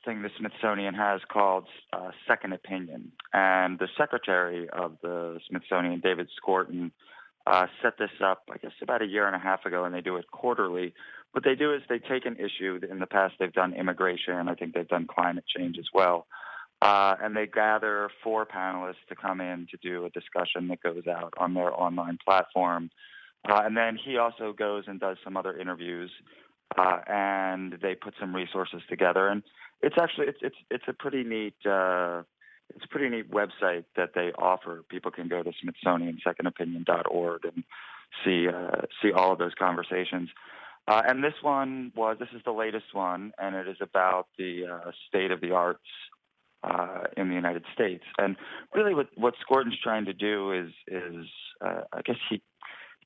thing 0.05 0.21
the 0.21 0.29
Smithsonian 0.37 0.93
has 0.93 1.21
called 1.31 1.65
uh, 1.91 2.11
Second 2.27 2.53
Opinion, 2.53 3.11
and 3.33 3.79
the 3.79 3.87
secretary 3.97 4.69
of 4.69 4.97
the 5.01 5.39
Smithsonian, 5.49 5.99
David 5.99 6.29
Skorton, 6.39 6.91
uh, 7.47 7.67
set 7.81 7.97
this 7.97 8.11
up, 8.23 8.43
I 8.51 8.57
guess, 8.57 8.71
about 8.81 9.01
a 9.01 9.05
year 9.05 9.27
and 9.27 9.35
a 9.35 9.39
half 9.39 9.65
ago, 9.65 9.83
and 9.83 9.93
they 9.93 10.01
do 10.01 10.15
it 10.17 10.25
quarterly. 10.31 10.93
What 11.31 11.43
they 11.43 11.55
do 11.55 11.73
is 11.73 11.81
they 11.89 11.99
take 11.99 12.25
an 12.25 12.37
issue. 12.37 12.79
In 12.89 12.99
the 12.99 13.05
past, 13.05 13.35
they've 13.39 13.53
done 13.53 13.73
immigration. 13.73 14.47
I 14.47 14.55
think 14.55 14.73
they've 14.73 14.87
done 14.87 15.07
climate 15.07 15.43
change 15.55 15.77
as 15.77 15.87
well. 15.93 16.27
Uh, 16.81 17.15
and 17.21 17.35
they 17.35 17.47
gather 17.47 18.09
four 18.23 18.45
panelists 18.45 19.05
to 19.09 19.15
come 19.15 19.41
in 19.41 19.67
to 19.71 19.77
do 19.77 20.05
a 20.05 20.09
discussion 20.09 20.67
that 20.69 20.81
goes 20.81 21.07
out 21.07 21.33
on 21.37 21.53
their 21.53 21.73
online 21.73 22.17
platform. 22.23 22.89
Uh, 23.47 23.61
and 23.65 23.77
then 23.77 23.97
he 24.03 24.17
also 24.17 24.53
goes 24.53 24.85
and 24.87 24.99
does 24.99 25.17
some 25.23 25.37
other 25.37 25.57
interviews, 25.57 26.11
uh, 26.77 26.99
and 27.07 27.77
they 27.81 27.95
put 27.95 28.13
some 28.19 28.35
resources 28.35 28.81
together. 28.89 29.27
And 29.27 29.43
it's 29.81 29.95
actually 30.01 30.27
it's 30.27 30.39
it's 30.41 30.55
it's 30.69 30.83
a 30.87 30.93
pretty 30.93 31.23
neat 31.23 31.55
uh, 31.65 32.23
it's 32.73 32.85
a 32.85 32.87
pretty 32.87 33.09
neat 33.09 33.31
website 33.31 33.85
that 33.95 34.11
they 34.15 34.31
offer. 34.37 34.83
People 34.89 35.11
can 35.11 35.27
go 35.27 35.43
to 35.43 35.51
SmithsonianSecondOpinion.org 35.51 37.45
and 37.45 37.63
see 38.23 38.47
uh, 38.47 38.81
see 39.01 39.11
all 39.11 39.33
of 39.33 39.39
those 39.39 39.53
conversations. 39.57 40.29
Uh, 40.87 41.01
and 41.07 41.23
this 41.23 41.33
one 41.41 41.91
was 41.95 42.17
this 42.19 42.29
is 42.35 42.41
the 42.45 42.51
latest 42.51 42.93
one, 42.93 43.33
and 43.39 43.55
it 43.55 43.67
is 43.67 43.77
about 43.81 44.27
the 44.37 44.65
uh, 44.65 44.91
state 45.07 45.31
of 45.31 45.41
the 45.41 45.51
arts 45.51 45.79
uh, 46.63 47.03
in 47.17 47.29
the 47.29 47.35
United 47.35 47.63
States. 47.73 48.03
And 48.17 48.35
really, 48.73 48.93
what 48.93 49.07
what 49.15 49.33
Skorton's 49.43 49.79
trying 49.81 50.05
to 50.05 50.13
do 50.13 50.51
is 50.51 50.71
is 50.87 51.25
uh, 51.61 51.81
I 51.93 52.01
guess 52.01 52.17
he 52.29 52.41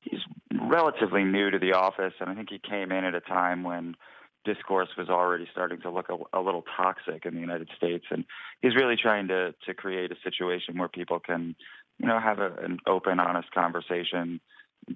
he's 0.00 0.20
relatively 0.50 1.24
new 1.24 1.50
to 1.50 1.58
the 1.58 1.72
office, 1.72 2.14
and 2.20 2.30
I 2.30 2.34
think 2.34 2.48
he 2.50 2.58
came 2.58 2.92
in 2.92 3.04
at 3.04 3.14
a 3.14 3.20
time 3.20 3.62
when 3.62 3.96
discourse 4.44 4.88
was 4.96 5.08
already 5.08 5.46
starting 5.52 5.80
to 5.82 5.90
look 5.90 6.08
a, 6.08 6.38
a, 6.38 6.40
little 6.40 6.64
toxic 6.76 7.26
in 7.26 7.34
the 7.34 7.40
United 7.40 7.68
States, 7.76 8.06
and 8.10 8.24
he's 8.62 8.74
really 8.74 8.96
trying 8.96 9.28
to 9.28 9.54
to 9.66 9.74
create 9.74 10.10
a 10.10 10.16
situation 10.24 10.78
where 10.78 10.88
people 10.88 11.20
can, 11.20 11.54
you 11.98 12.06
know, 12.06 12.18
have 12.18 12.38
a, 12.38 12.54
an 12.62 12.78
open, 12.86 13.20
honest 13.20 13.52
conversation, 13.52 14.40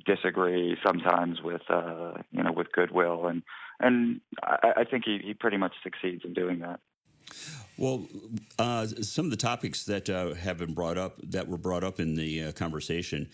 disagree 0.06 0.76
sometimes 0.84 1.42
with, 1.42 1.62
uh, 1.68 2.14
you 2.32 2.42
know, 2.42 2.52
with 2.52 2.72
goodwill, 2.72 3.26
and 3.26 3.42
and 3.80 4.20
I, 4.42 4.72
I 4.78 4.84
think 4.84 5.04
he, 5.04 5.20
he 5.22 5.34
pretty 5.34 5.56
much 5.56 5.74
succeeds 5.82 6.24
in 6.24 6.32
doing 6.32 6.60
that. 6.60 6.80
Well, 7.76 8.06
uh, 8.58 8.86
some 8.86 9.24
of 9.24 9.30
the 9.30 9.36
topics 9.36 9.84
that 9.84 10.08
uh, 10.08 10.34
have 10.34 10.58
been 10.58 10.74
brought 10.74 10.96
up 10.96 11.18
that 11.22 11.48
were 11.48 11.58
brought 11.58 11.82
up 11.82 11.98
in 11.98 12.14
the 12.14 12.44
uh, 12.44 12.52
conversation 12.52 13.28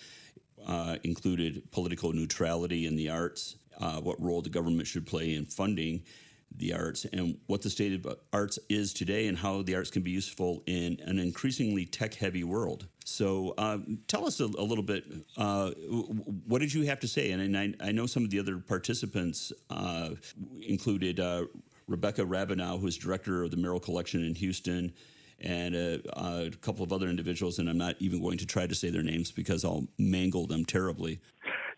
uh, 0.66 0.96
included 1.04 1.70
political 1.70 2.12
neutrality 2.12 2.86
in 2.86 2.96
the 2.96 3.08
arts, 3.08 3.56
uh, 3.80 4.00
what 4.00 4.20
role 4.20 4.42
the 4.42 4.50
government 4.50 4.86
should 4.86 5.06
play 5.06 5.34
in 5.34 5.44
funding 5.44 6.02
the 6.56 6.74
arts, 6.74 7.04
and 7.12 7.38
what 7.46 7.62
the 7.62 7.70
state 7.70 8.04
of 8.04 8.18
arts 8.32 8.58
is 8.68 8.92
today, 8.92 9.28
and 9.28 9.38
how 9.38 9.62
the 9.62 9.74
arts 9.76 9.88
can 9.88 10.02
be 10.02 10.10
useful 10.10 10.64
in 10.66 10.98
an 11.06 11.20
increasingly 11.20 11.86
tech-heavy 11.86 12.42
world. 12.42 12.86
So, 13.04 13.54
um, 13.56 14.00
tell 14.08 14.26
us 14.26 14.40
a, 14.40 14.46
a 14.46 14.66
little 14.66 14.82
bit. 14.82 15.04
Uh, 15.36 15.70
what 16.46 16.58
did 16.58 16.74
you 16.74 16.86
have 16.86 16.98
to 17.00 17.08
say? 17.08 17.30
And, 17.30 17.40
and 17.40 17.56
I, 17.56 17.88
I, 17.88 17.92
know 17.92 18.06
some 18.06 18.24
of 18.24 18.30
the 18.30 18.40
other 18.40 18.58
participants 18.58 19.52
included 20.60 21.20
Rebecca 21.90 22.22
Rabinow, 22.22 22.80
who's 22.80 22.96
director 22.96 23.42
of 23.42 23.50
the 23.50 23.56
Menil 23.56 23.82
Collection 23.82 24.24
in 24.24 24.34
Houston, 24.36 24.92
and 25.40 25.74
a, 25.74 26.00
a, 26.12 26.50
couple 26.61 26.85
of 26.85 26.92
other 26.92 27.09
individuals, 27.09 27.59
and 27.59 27.68
I'm 27.68 27.79
not 27.79 27.96
even 27.98 28.20
going 28.20 28.38
to 28.38 28.46
try 28.46 28.66
to 28.66 28.74
say 28.74 28.90
their 28.90 29.03
names 29.03 29.31
because 29.31 29.64
I'll 29.64 29.88
mangle 29.98 30.46
them 30.46 30.64
terribly. 30.64 31.20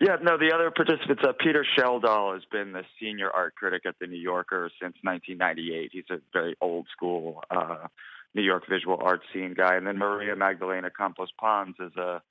Yeah, 0.00 0.16
no, 0.20 0.36
the 0.36 0.52
other 0.52 0.72
participants, 0.72 1.22
uh, 1.24 1.32
Peter 1.38 1.64
Schjeldahl 1.76 2.34
has 2.34 2.42
been 2.50 2.72
the 2.72 2.82
senior 3.00 3.30
art 3.30 3.54
critic 3.54 3.82
at 3.86 3.94
The 4.00 4.08
New 4.08 4.18
Yorker 4.18 4.68
since 4.80 4.96
1998. 5.02 5.90
He's 5.92 6.04
a 6.10 6.20
very 6.32 6.56
old 6.60 6.88
school 6.92 7.44
uh, 7.50 7.86
New 8.34 8.42
York 8.42 8.64
visual 8.68 8.98
art 9.00 9.22
scene 9.32 9.54
guy. 9.54 9.76
And 9.76 9.86
then 9.86 9.98
Maria 9.98 10.34
Magdalena 10.34 10.90
Campos 10.90 11.30
Pons 11.38 11.76
is 11.78 11.92
a 11.96 12.22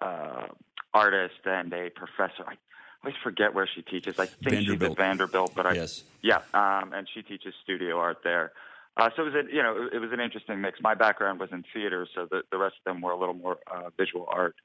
uh, 0.00 0.46
artist 0.94 1.40
and 1.44 1.72
a 1.72 1.90
professor. 1.90 2.44
I 2.46 2.54
always 3.02 3.16
forget 3.22 3.54
where 3.54 3.68
she 3.74 3.82
teaches. 3.82 4.18
I 4.18 4.26
think 4.26 4.66
she's 4.66 4.82
at 4.82 4.96
Vanderbilt, 4.96 5.52
but 5.54 5.66
I 5.66 5.74
yes. 5.74 6.04
yeah, 6.22 6.38
um, 6.54 6.92
and 6.92 7.08
she 7.12 7.22
teaches 7.22 7.54
studio 7.62 7.98
art 7.98 8.18
there. 8.24 8.52
Uh, 8.98 9.10
so 9.14 9.22
it 9.22 9.32
was 9.32 9.34
a, 9.34 9.54
you 9.54 9.62
know 9.62 9.88
it 9.92 9.98
was 9.98 10.10
an 10.12 10.20
interesting 10.20 10.60
mix. 10.60 10.80
My 10.82 10.94
background 10.94 11.38
was 11.38 11.50
in 11.52 11.64
theater, 11.72 12.06
so 12.14 12.26
the 12.30 12.42
the 12.50 12.58
rest 12.58 12.74
of 12.84 12.92
them 12.92 13.00
were 13.00 13.12
a 13.12 13.18
little 13.18 13.34
more 13.34 13.58
uh, 13.72 13.90
visual 13.96 14.26
art 14.30 14.56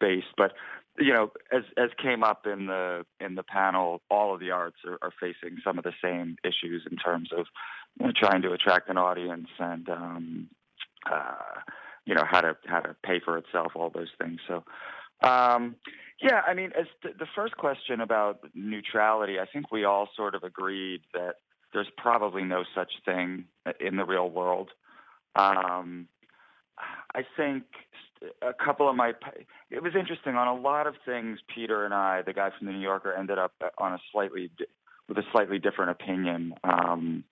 based. 0.00 0.26
But 0.36 0.52
you 0.98 1.14
know, 1.14 1.32
as 1.50 1.62
as 1.78 1.88
came 2.02 2.22
up 2.22 2.46
in 2.46 2.66
the 2.66 3.06
in 3.20 3.36
the 3.36 3.42
panel, 3.42 4.02
all 4.10 4.34
of 4.34 4.40
the 4.40 4.50
arts 4.50 4.76
are, 4.86 4.98
are 5.00 5.12
facing 5.18 5.58
some 5.64 5.78
of 5.78 5.84
the 5.84 5.94
same 6.02 6.36
issues 6.44 6.86
in 6.90 6.98
terms 6.98 7.30
of 7.36 7.46
you 7.98 8.06
know, 8.06 8.12
trying 8.14 8.42
to 8.42 8.52
attract 8.52 8.90
an 8.90 8.98
audience 8.98 9.48
and 9.58 9.88
um, 9.88 10.48
uh, 11.10 11.60
you 12.04 12.14
know 12.14 12.24
how 12.28 12.42
to 12.42 12.56
how 12.66 12.80
to 12.80 12.94
pay 13.02 13.18
for 13.24 13.38
itself, 13.38 13.72
all 13.74 13.90
those 13.90 14.10
things. 14.20 14.40
So 14.46 14.62
um, 15.22 15.76
yeah, 16.20 16.42
I 16.46 16.54
mean, 16.54 16.72
as 16.78 16.86
th- 17.02 17.16
the 17.18 17.26
first 17.34 17.56
question 17.56 18.00
about 18.00 18.40
neutrality, 18.54 19.38
I 19.38 19.46
think 19.46 19.70
we 19.72 19.84
all 19.84 20.08
sort 20.16 20.34
of 20.34 20.42
agreed 20.42 21.00
that 21.14 21.36
there's 21.72 21.90
probably 21.96 22.42
no 22.42 22.64
such 22.74 22.92
thing 23.04 23.44
in 23.80 23.96
the 23.96 24.04
real 24.04 24.28
world. 24.28 24.70
Um, 25.36 26.08
I 27.14 27.22
think 27.36 27.64
a 28.42 28.52
couple 28.52 28.88
of 28.88 28.96
my 28.96 29.12
it 29.70 29.82
was 29.82 29.92
interesting 29.98 30.34
on 30.34 30.48
a 30.48 30.54
lot 30.54 30.86
of 30.86 30.94
things. 31.04 31.38
Peter 31.54 31.84
and 31.84 31.94
I, 31.94 32.22
the 32.22 32.32
guy 32.32 32.50
from 32.56 32.66
the 32.66 32.72
New 32.72 32.80
Yorker, 32.80 33.12
ended 33.12 33.38
up 33.38 33.52
on 33.78 33.92
a 33.92 33.98
slightly 34.12 34.50
with 35.08 35.18
a 35.18 35.24
slightly 35.32 35.58
different 35.58 35.90
opinion 35.90 36.54
um, 36.64 37.24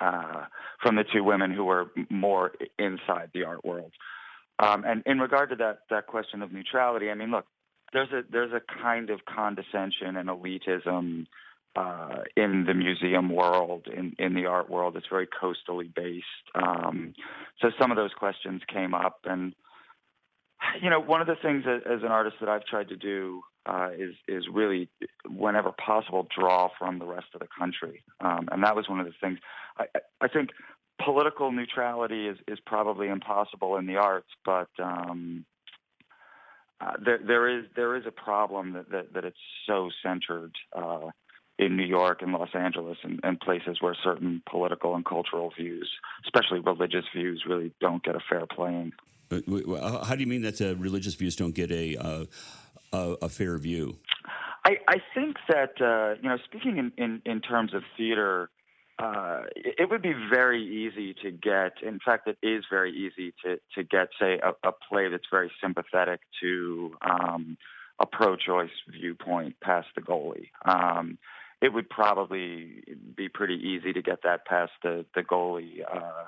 uh, 0.00 0.44
from 0.82 0.96
the 0.96 1.04
two 1.04 1.24
women 1.24 1.52
who 1.52 1.64
were 1.64 1.90
more 2.10 2.52
inside 2.78 3.30
the 3.32 3.44
art 3.44 3.64
world. 3.64 3.92
Um, 4.58 4.84
and 4.86 5.02
in 5.06 5.18
regard 5.18 5.50
to 5.50 5.56
that 5.56 5.80
that 5.90 6.06
question 6.06 6.42
of 6.42 6.52
neutrality, 6.52 7.10
I 7.10 7.14
mean, 7.14 7.30
look, 7.30 7.46
there's 7.92 8.10
a 8.12 8.22
there's 8.30 8.52
a 8.52 8.60
kind 8.82 9.10
of 9.10 9.24
condescension 9.24 10.16
and 10.16 10.28
elitism 10.28 11.26
uh, 11.76 12.22
in 12.36 12.64
the 12.66 12.74
museum 12.74 13.30
world, 13.30 13.86
in 13.86 14.14
in 14.18 14.34
the 14.34 14.46
art 14.46 14.70
world. 14.70 14.96
It's 14.96 15.06
very 15.10 15.26
coastally 15.26 15.90
based. 15.94 16.26
Um, 16.54 17.14
so 17.60 17.70
some 17.80 17.90
of 17.90 17.96
those 17.96 18.12
questions 18.12 18.62
came 18.72 18.94
up, 18.94 19.20
and 19.24 19.54
you 20.80 20.90
know, 20.90 21.00
one 21.00 21.20
of 21.20 21.26
the 21.26 21.36
things 21.36 21.64
that, 21.64 21.82
as 21.90 22.02
an 22.02 22.08
artist 22.08 22.36
that 22.40 22.48
I've 22.48 22.64
tried 22.64 22.88
to 22.88 22.96
do 22.96 23.42
uh, 23.66 23.90
is 23.96 24.14
is 24.28 24.44
really, 24.52 24.88
whenever 25.28 25.72
possible, 25.72 26.26
draw 26.36 26.68
from 26.78 26.98
the 26.98 27.06
rest 27.06 27.26
of 27.34 27.40
the 27.40 27.48
country, 27.58 28.02
um, 28.20 28.48
and 28.52 28.62
that 28.62 28.76
was 28.76 28.88
one 28.88 29.00
of 29.00 29.06
the 29.06 29.12
things. 29.20 29.38
I, 29.78 29.86
I 30.20 30.28
think 30.28 30.50
political 31.02 31.50
neutrality 31.50 32.28
is, 32.28 32.38
is 32.46 32.58
probably 32.66 33.08
impossible 33.08 33.76
in 33.76 33.86
the 33.86 33.96
arts, 33.96 34.28
but 34.44 34.68
um, 34.78 35.44
uh, 36.80 36.92
there, 37.04 37.18
there 37.26 37.58
is 37.58 37.64
there 37.74 37.96
is 37.96 38.04
a 38.06 38.12
problem 38.12 38.74
that, 38.74 38.90
that, 38.90 39.12
that 39.14 39.24
it's 39.24 39.36
so 39.66 39.90
centered 40.02 40.52
uh, 40.76 41.10
in 41.58 41.76
New 41.76 41.84
York 41.84 42.22
and 42.22 42.32
Los 42.32 42.48
Angeles 42.54 42.98
and, 43.02 43.20
and, 43.22 43.38
places 43.38 43.78
where 43.80 43.94
certain 44.02 44.42
political 44.50 44.96
and 44.96 45.04
cultural 45.04 45.52
views, 45.56 45.88
especially 46.24 46.58
religious 46.58 47.04
views, 47.14 47.44
really 47.48 47.72
don't 47.80 48.02
get 48.02 48.16
a 48.16 48.20
fair 48.28 48.44
playing. 48.46 48.92
How 49.30 50.14
do 50.14 50.20
you 50.20 50.26
mean 50.26 50.42
that 50.42 50.60
uh, 50.60 50.74
religious 50.76 51.14
views 51.14 51.36
don't 51.36 51.54
get 51.54 51.70
a, 51.70 51.96
uh, 51.96 52.24
a, 52.92 53.16
a 53.22 53.28
fair 53.28 53.56
view? 53.58 53.98
I, 54.64 54.78
I 54.88 54.96
think 55.14 55.36
that 55.48 55.80
uh, 55.80 56.20
you 56.22 56.28
know, 56.28 56.38
speaking 56.44 56.78
in, 56.78 56.92
in, 56.96 57.22
in 57.24 57.40
terms 57.40 57.74
of 57.74 57.82
theater, 57.96 58.50
uh, 58.98 59.42
it 59.54 59.90
would 59.90 60.02
be 60.02 60.14
very 60.32 60.62
easy 60.62 61.14
to 61.22 61.30
get. 61.30 61.82
In 61.82 61.98
fact, 62.04 62.28
it 62.28 62.38
is 62.42 62.64
very 62.70 62.92
easy 62.92 63.34
to 63.44 63.58
to 63.74 63.82
get, 63.82 64.08
say, 64.20 64.38
a, 64.42 64.50
a 64.66 64.72
play 64.88 65.08
that's 65.08 65.26
very 65.30 65.50
sympathetic 65.62 66.20
to 66.40 66.96
um, 67.02 67.56
a 68.00 68.06
pro-choice 68.06 68.70
viewpoint 68.90 69.56
past 69.60 69.88
the 69.94 70.00
goalie. 70.00 70.50
Um, 70.64 71.18
it 71.60 71.72
would 71.72 71.88
probably 71.88 72.82
be 73.16 73.28
pretty 73.28 73.54
easy 73.54 73.92
to 73.92 74.02
get 74.02 74.22
that 74.24 74.44
past 74.46 74.72
the 74.82 75.04
the 75.14 75.22
goalie 75.22 75.82
uh, 75.90 76.24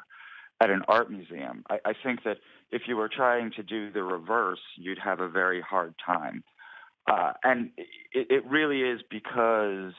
at 0.61 0.71
an 0.71 0.83
art 0.89 1.11
museum. 1.11 1.65
I, 1.69 1.79
I 1.85 1.93
think 2.03 2.25
that 2.25 2.39
if 2.71 2.83
you 2.87 2.97
were 2.97 3.09
trying 3.09 3.53
to 3.53 3.63
do 3.63 3.91
the 3.91 4.03
reverse, 4.03 4.61
you'd 4.77 4.99
have 4.99 5.21
a 5.21 5.29
very 5.29 5.61
hard 5.61 5.95
time. 6.05 6.43
Uh, 7.07 7.33
and 7.45 7.71
it, 7.77 8.27
it 8.31 8.47
really 8.47 8.81
is 8.81 9.01
because 9.11 9.93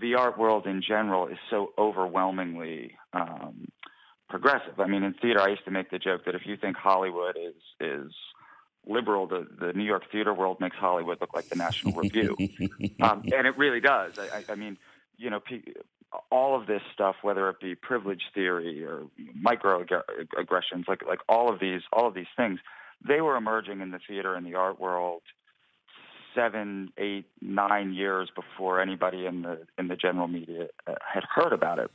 the 0.00 0.14
art 0.14 0.38
world 0.38 0.66
in 0.66 0.82
general 0.86 1.26
is 1.26 1.38
so 1.50 1.72
overwhelmingly 1.76 2.92
um, 3.12 3.66
progressive. 4.28 4.78
I 4.78 4.86
mean, 4.86 5.02
in 5.02 5.14
theater, 5.14 5.40
I 5.40 5.48
used 5.48 5.64
to 5.66 5.70
make 5.70 5.90
the 5.90 5.98
joke 5.98 6.24
that 6.24 6.34
if 6.34 6.42
you 6.46 6.56
think 6.56 6.76
Hollywood 6.76 7.36
is 7.36 7.54
is 7.80 8.12
liberal, 8.86 9.26
the, 9.26 9.46
the 9.60 9.72
New 9.72 9.84
York 9.84 10.04
theater 10.10 10.34
world 10.34 10.58
makes 10.60 10.76
Hollywood 10.76 11.18
look 11.20 11.34
like 11.34 11.48
the 11.48 11.56
National 11.56 11.92
Review, 12.00 12.36
um, 13.00 13.22
and 13.36 13.46
it 13.46 13.56
really 13.56 13.80
does. 13.80 14.18
I, 14.18 14.44
I 14.50 14.54
mean, 14.54 14.78
you 15.16 15.30
know, 15.30 15.40
all 16.30 16.58
of 16.58 16.66
this 16.66 16.82
stuff, 16.92 17.16
whether 17.22 17.48
it 17.48 17.60
be 17.60 17.74
privilege 17.74 18.22
theory 18.34 18.84
or 18.84 19.04
microaggressions, 19.40 20.88
like 20.88 21.06
like 21.06 21.20
all 21.28 21.52
of 21.52 21.60
these 21.60 21.82
all 21.92 22.06
of 22.06 22.14
these 22.14 22.26
things, 22.36 22.60
they 23.06 23.20
were 23.20 23.36
emerging 23.36 23.80
in 23.80 23.90
the 23.90 24.00
theater 24.06 24.34
and 24.34 24.46
the 24.46 24.54
art 24.54 24.80
world 24.80 25.22
seven, 26.34 26.90
eight, 26.98 27.26
nine 27.40 27.92
years 27.92 28.30
before 28.34 28.80
anybody 28.80 29.26
in 29.26 29.42
the 29.42 29.66
in 29.78 29.88
the 29.88 29.96
general 29.96 30.28
media 30.28 30.68
uh, 30.86 30.94
had 31.12 31.24
heard 31.34 31.52
about 31.52 31.78
it. 31.78 31.90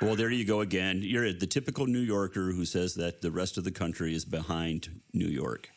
Well, 0.00 0.16
there 0.16 0.30
you 0.30 0.44
go 0.44 0.60
again. 0.60 1.00
You're 1.02 1.32
the 1.32 1.46
typical 1.46 1.86
New 1.86 2.00
Yorker 2.00 2.52
who 2.52 2.64
says 2.64 2.94
that 2.94 3.22
the 3.22 3.30
rest 3.30 3.56
of 3.56 3.64
the 3.64 3.70
country 3.70 4.14
is 4.14 4.24
behind 4.24 5.00
New 5.12 5.28
York. 5.28 5.70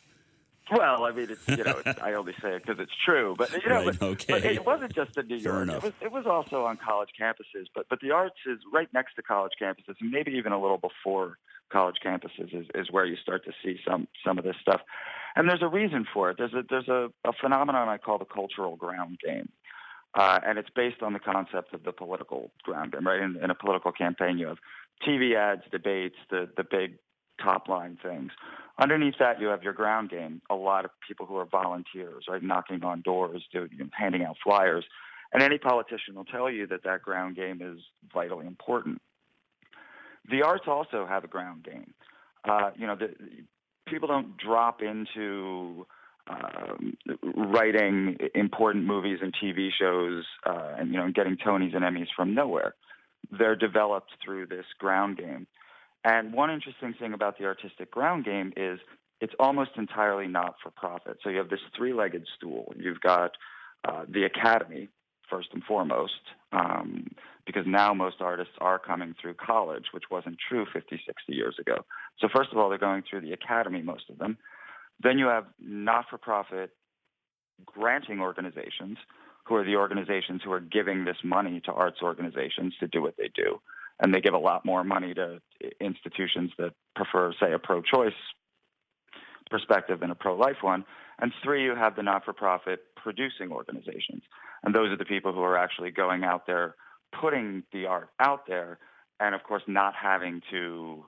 Well, 0.70 1.04
I 1.04 1.12
mean, 1.12 1.30
it's, 1.30 1.46
you 1.46 1.62
know, 1.62 1.80
it's, 1.84 2.00
I 2.00 2.14
only 2.14 2.32
say 2.42 2.56
it 2.56 2.66
because 2.66 2.80
it's 2.80 2.92
true, 3.04 3.36
but 3.38 3.52
you 3.52 3.68
know, 3.68 3.86
right, 3.86 3.98
but, 3.98 4.02
okay. 4.02 4.32
but 4.32 4.44
it 4.44 4.66
wasn't 4.66 4.94
just 4.94 5.16
in 5.16 5.28
New 5.28 5.36
York. 5.36 5.68
It 5.68 5.82
was 5.82 5.92
it 6.00 6.12
was 6.12 6.26
also 6.26 6.64
on 6.64 6.76
college 6.76 7.10
campuses, 7.20 7.66
but 7.74 7.88
but 7.88 8.00
the 8.00 8.10
arts 8.10 8.36
is 8.46 8.58
right 8.72 8.88
next 8.92 9.14
to 9.14 9.22
college 9.22 9.52
campuses, 9.60 9.94
and 10.00 10.10
maybe 10.10 10.32
even 10.32 10.52
a 10.52 10.60
little 10.60 10.78
before 10.78 11.38
college 11.70 11.96
campuses 12.04 12.52
is, 12.52 12.66
is 12.74 12.90
where 12.90 13.04
you 13.04 13.16
start 13.16 13.44
to 13.44 13.52
see 13.62 13.78
some 13.86 14.08
some 14.24 14.38
of 14.38 14.44
this 14.44 14.56
stuff. 14.60 14.80
And 15.36 15.48
there's 15.48 15.62
a 15.62 15.68
reason 15.68 16.06
for 16.12 16.30
it. 16.30 16.38
There's 16.38 16.54
a 16.54 16.62
there's 16.68 16.88
a, 16.88 17.10
a 17.24 17.32
phenomenon 17.40 17.88
I 17.88 17.98
call 17.98 18.18
the 18.18 18.24
cultural 18.24 18.76
ground 18.76 19.18
game. 19.24 19.50
Uh, 20.14 20.40
and 20.46 20.58
it's 20.58 20.70
based 20.74 21.02
on 21.02 21.12
the 21.12 21.18
concept 21.18 21.74
of 21.74 21.82
the 21.82 21.92
political 21.92 22.50
ground 22.62 22.92
game, 22.92 23.06
right? 23.06 23.20
In, 23.20 23.36
in 23.42 23.50
a 23.50 23.54
political 23.54 23.92
campaign, 23.92 24.38
you 24.38 24.46
have 24.46 24.56
TV 25.06 25.36
ads, 25.36 25.62
debates, 25.70 26.16
the 26.30 26.48
the 26.56 26.64
big 26.64 26.98
top 27.42 27.68
line 27.68 27.98
things. 28.02 28.32
Underneath 28.78 29.14
that, 29.18 29.40
you 29.40 29.46
have 29.48 29.62
your 29.62 29.72
ground 29.72 30.10
game. 30.10 30.42
A 30.50 30.54
lot 30.54 30.84
of 30.84 30.90
people 31.06 31.24
who 31.24 31.36
are 31.36 31.46
volunteers, 31.46 32.24
right, 32.28 32.42
knocking 32.42 32.84
on 32.84 33.00
doors, 33.00 33.42
doing, 33.52 33.70
handing 33.92 34.22
out 34.22 34.36
flyers. 34.44 34.84
And 35.32 35.42
any 35.42 35.58
politician 35.58 36.14
will 36.14 36.24
tell 36.24 36.50
you 36.50 36.66
that 36.68 36.84
that 36.84 37.02
ground 37.02 37.36
game 37.36 37.60
is 37.62 37.80
vitally 38.12 38.46
important. 38.46 39.00
The 40.30 40.42
arts 40.42 40.64
also 40.66 41.06
have 41.08 41.24
a 41.24 41.28
ground 41.28 41.64
game. 41.64 41.94
Uh, 42.44 42.70
you 42.76 42.86
know, 42.86 42.96
the, 42.96 43.14
people 43.88 44.08
don't 44.08 44.36
drop 44.36 44.82
into 44.82 45.86
um, 46.28 46.96
writing 47.34 48.18
important 48.34 48.84
movies 48.84 49.18
and 49.22 49.32
TV 49.34 49.70
shows, 49.78 50.24
uh, 50.44 50.74
and 50.78 50.90
you 50.92 50.98
know, 50.98 51.10
getting 51.10 51.36
Tonys 51.36 51.74
and 51.74 51.84
Emmys 51.84 52.08
from 52.14 52.34
nowhere. 52.34 52.74
they're 53.30 53.56
developed 53.56 54.10
through 54.24 54.46
this 54.46 54.66
ground 54.78 55.16
game. 55.18 55.46
And 56.06 56.32
one 56.32 56.50
interesting 56.50 56.94
thing 56.94 57.14
about 57.14 57.36
the 57.36 57.46
artistic 57.46 57.90
ground 57.90 58.24
game 58.24 58.52
is 58.56 58.78
it's 59.20 59.34
almost 59.40 59.72
entirely 59.76 60.28
not 60.28 60.54
for 60.62 60.70
profit. 60.70 61.18
So 61.20 61.30
you 61.30 61.38
have 61.38 61.50
this 61.50 61.58
three 61.76 61.92
legged 61.92 62.28
stool. 62.36 62.72
You've 62.76 63.00
got 63.00 63.32
uh, 63.86 64.04
the 64.08 64.22
academy, 64.22 64.88
first 65.28 65.48
and 65.52 65.64
foremost, 65.64 66.20
um, 66.52 67.08
because 67.44 67.64
now 67.66 67.92
most 67.92 68.20
artists 68.20 68.54
are 68.60 68.78
coming 68.78 69.16
through 69.20 69.34
college, 69.34 69.86
which 69.90 70.04
wasn't 70.08 70.36
true 70.48 70.64
50, 70.72 71.00
60 71.04 71.34
years 71.34 71.56
ago. 71.58 71.78
So, 72.20 72.28
first 72.32 72.50
of 72.52 72.58
all, 72.58 72.68
they're 72.68 72.78
going 72.78 73.02
through 73.10 73.22
the 73.22 73.32
academy, 73.32 73.82
most 73.82 74.08
of 74.08 74.18
them. 74.18 74.38
Then 75.02 75.18
you 75.18 75.26
have 75.26 75.46
not 75.58 76.04
for 76.08 76.18
profit 76.18 76.70
granting 77.64 78.20
organizations, 78.20 78.98
who 79.42 79.56
are 79.56 79.64
the 79.64 79.74
organizations 79.74 80.42
who 80.44 80.52
are 80.52 80.60
giving 80.60 81.04
this 81.04 81.16
money 81.24 81.60
to 81.64 81.72
arts 81.72 81.98
organizations 82.00 82.74
to 82.78 82.86
do 82.86 83.02
what 83.02 83.16
they 83.16 83.30
do. 83.34 83.60
And 84.00 84.14
they 84.14 84.20
give 84.20 84.34
a 84.34 84.38
lot 84.38 84.64
more 84.64 84.84
money 84.84 85.14
to 85.14 85.40
institutions 85.80 86.52
that 86.58 86.72
prefer, 86.94 87.32
say, 87.40 87.52
a 87.52 87.58
pro 87.58 87.80
choice 87.82 88.12
perspective 89.50 90.00
than 90.00 90.10
a 90.10 90.14
pro 90.14 90.36
life 90.36 90.56
one. 90.62 90.84
And 91.18 91.32
three, 91.42 91.64
you 91.64 91.74
have 91.74 91.96
the 91.96 92.02
not 92.02 92.24
for 92.24 92.32
profit 92.32 92.80
producing 92.96 93.50
organizations. 93.50 94.22
And 94.62 94.74
those 94.74 94.90
are 94.90 94.96
the 94.96 95.04
people 95.04 95.32
who 95.32 95.40
are 95.40 95.56
actually 95.56 95.90
going 95.90 96.24
out 96.24 96.46
there, 96.46 96.74
putting 97.18 97.62
the 97.72 97.86
art 97.86 98.10
out 98.20 98.46
there, 98.46 98.78
and 99.20 99.34
of 99.34 99.42
course, 99.44 99.62
not 99.66 99.94
having 99.94 100.42
to 100.50 101.04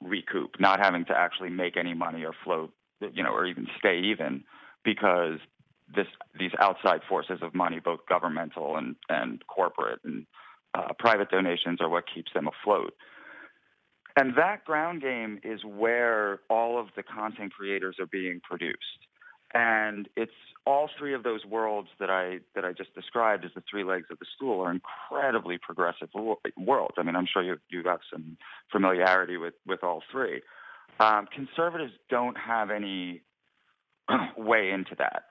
recoup, 0.00 0.60
not 0.60 0.78
having 0.78 1.04
to 1.06 1.16
actually 1.16 1.50
make 1.50 1.76
any 1.76 1.94
money 1.94 2.24
or 2.24 2.32
float, 2.44 2.72
you 3.00 3.22
know, 3.22 3.30
or 3.30 3.46
even 3.46 3.66
stay 3.78 3.98
even 3.98 4.44
because 4.84 5.38
this 5.94 6.06
these 6.38 6.52
outside 6.60 7.00
forces 7.08 7.38
of 7.42 7.54
money, 7.54 7.80
both 7.80 8.00
governmental 8.08 8.76
and, 8.76 8.94
and 9.08 9.42
corporate 9.46 10.00
and 10.04 10.26
uh, 10.74 10.92
private 10.98 11.30
donations, 11.30 11.80
are 11.80 11.88
what 11.88 12.04
keeps 12.12 12.32
them 12.32 12.48
afloat. 12.48 12.94
And 14.16 14.34
that 14.36 14.64
ground 14.64 15.00
game 15.00 15.38
is 15.44 15.64
where 15.64 16.40
all 16.50 16.78
of 16.80 16.88
the 16.96 17.02
content 17.02 17.52
creators 17.52 17.96
are 18.00 18.06
being 18.06 18.40
produced. 18.42 19.06
And 19.54 20.08
it's 20.16 20.32
all 20.66 20.90
three 20.98 21.14
of 21.14 21.22
those 21.22 21.46
worlds 21.46 21.88
that 22.00 22.10
I 22.10 22.40
that 22.54 22.64
I 22.64 22.72
just 22.72 22.94
described 22.94 23.44
as 23.44 23.52
the 23.54 23.62
three 23.70 23.84
legs 23.84 24.06
of 24.10 24.18
the 24.18 24.26
stool 24.36 24.60
are 24.60 24.70
incredibly 24.70 25.56
progressive 25.56 26.10
worlds. 26.12 26.94
I 26.98 27.02
mean, 27.02 27.16
I'm 27.16 27.26
sure 27.32 27.42
you 27.42 27.56
you 27.70 27.82
have 27.86 28.00
some 28.12 28.36
familiarity 28.70 29.38
with 29.38 29.54
with 29.66 29.82
all 29.82 30.02
three. 30.12 30.42
Um, 31.00 31.28
conservatives 31.32 31.92
don't 32.10 32.36
have 32.36 32.70
any 32.70 33.22
way 34.36 34.70
into 34.70 34.94
that. 34.98 35.24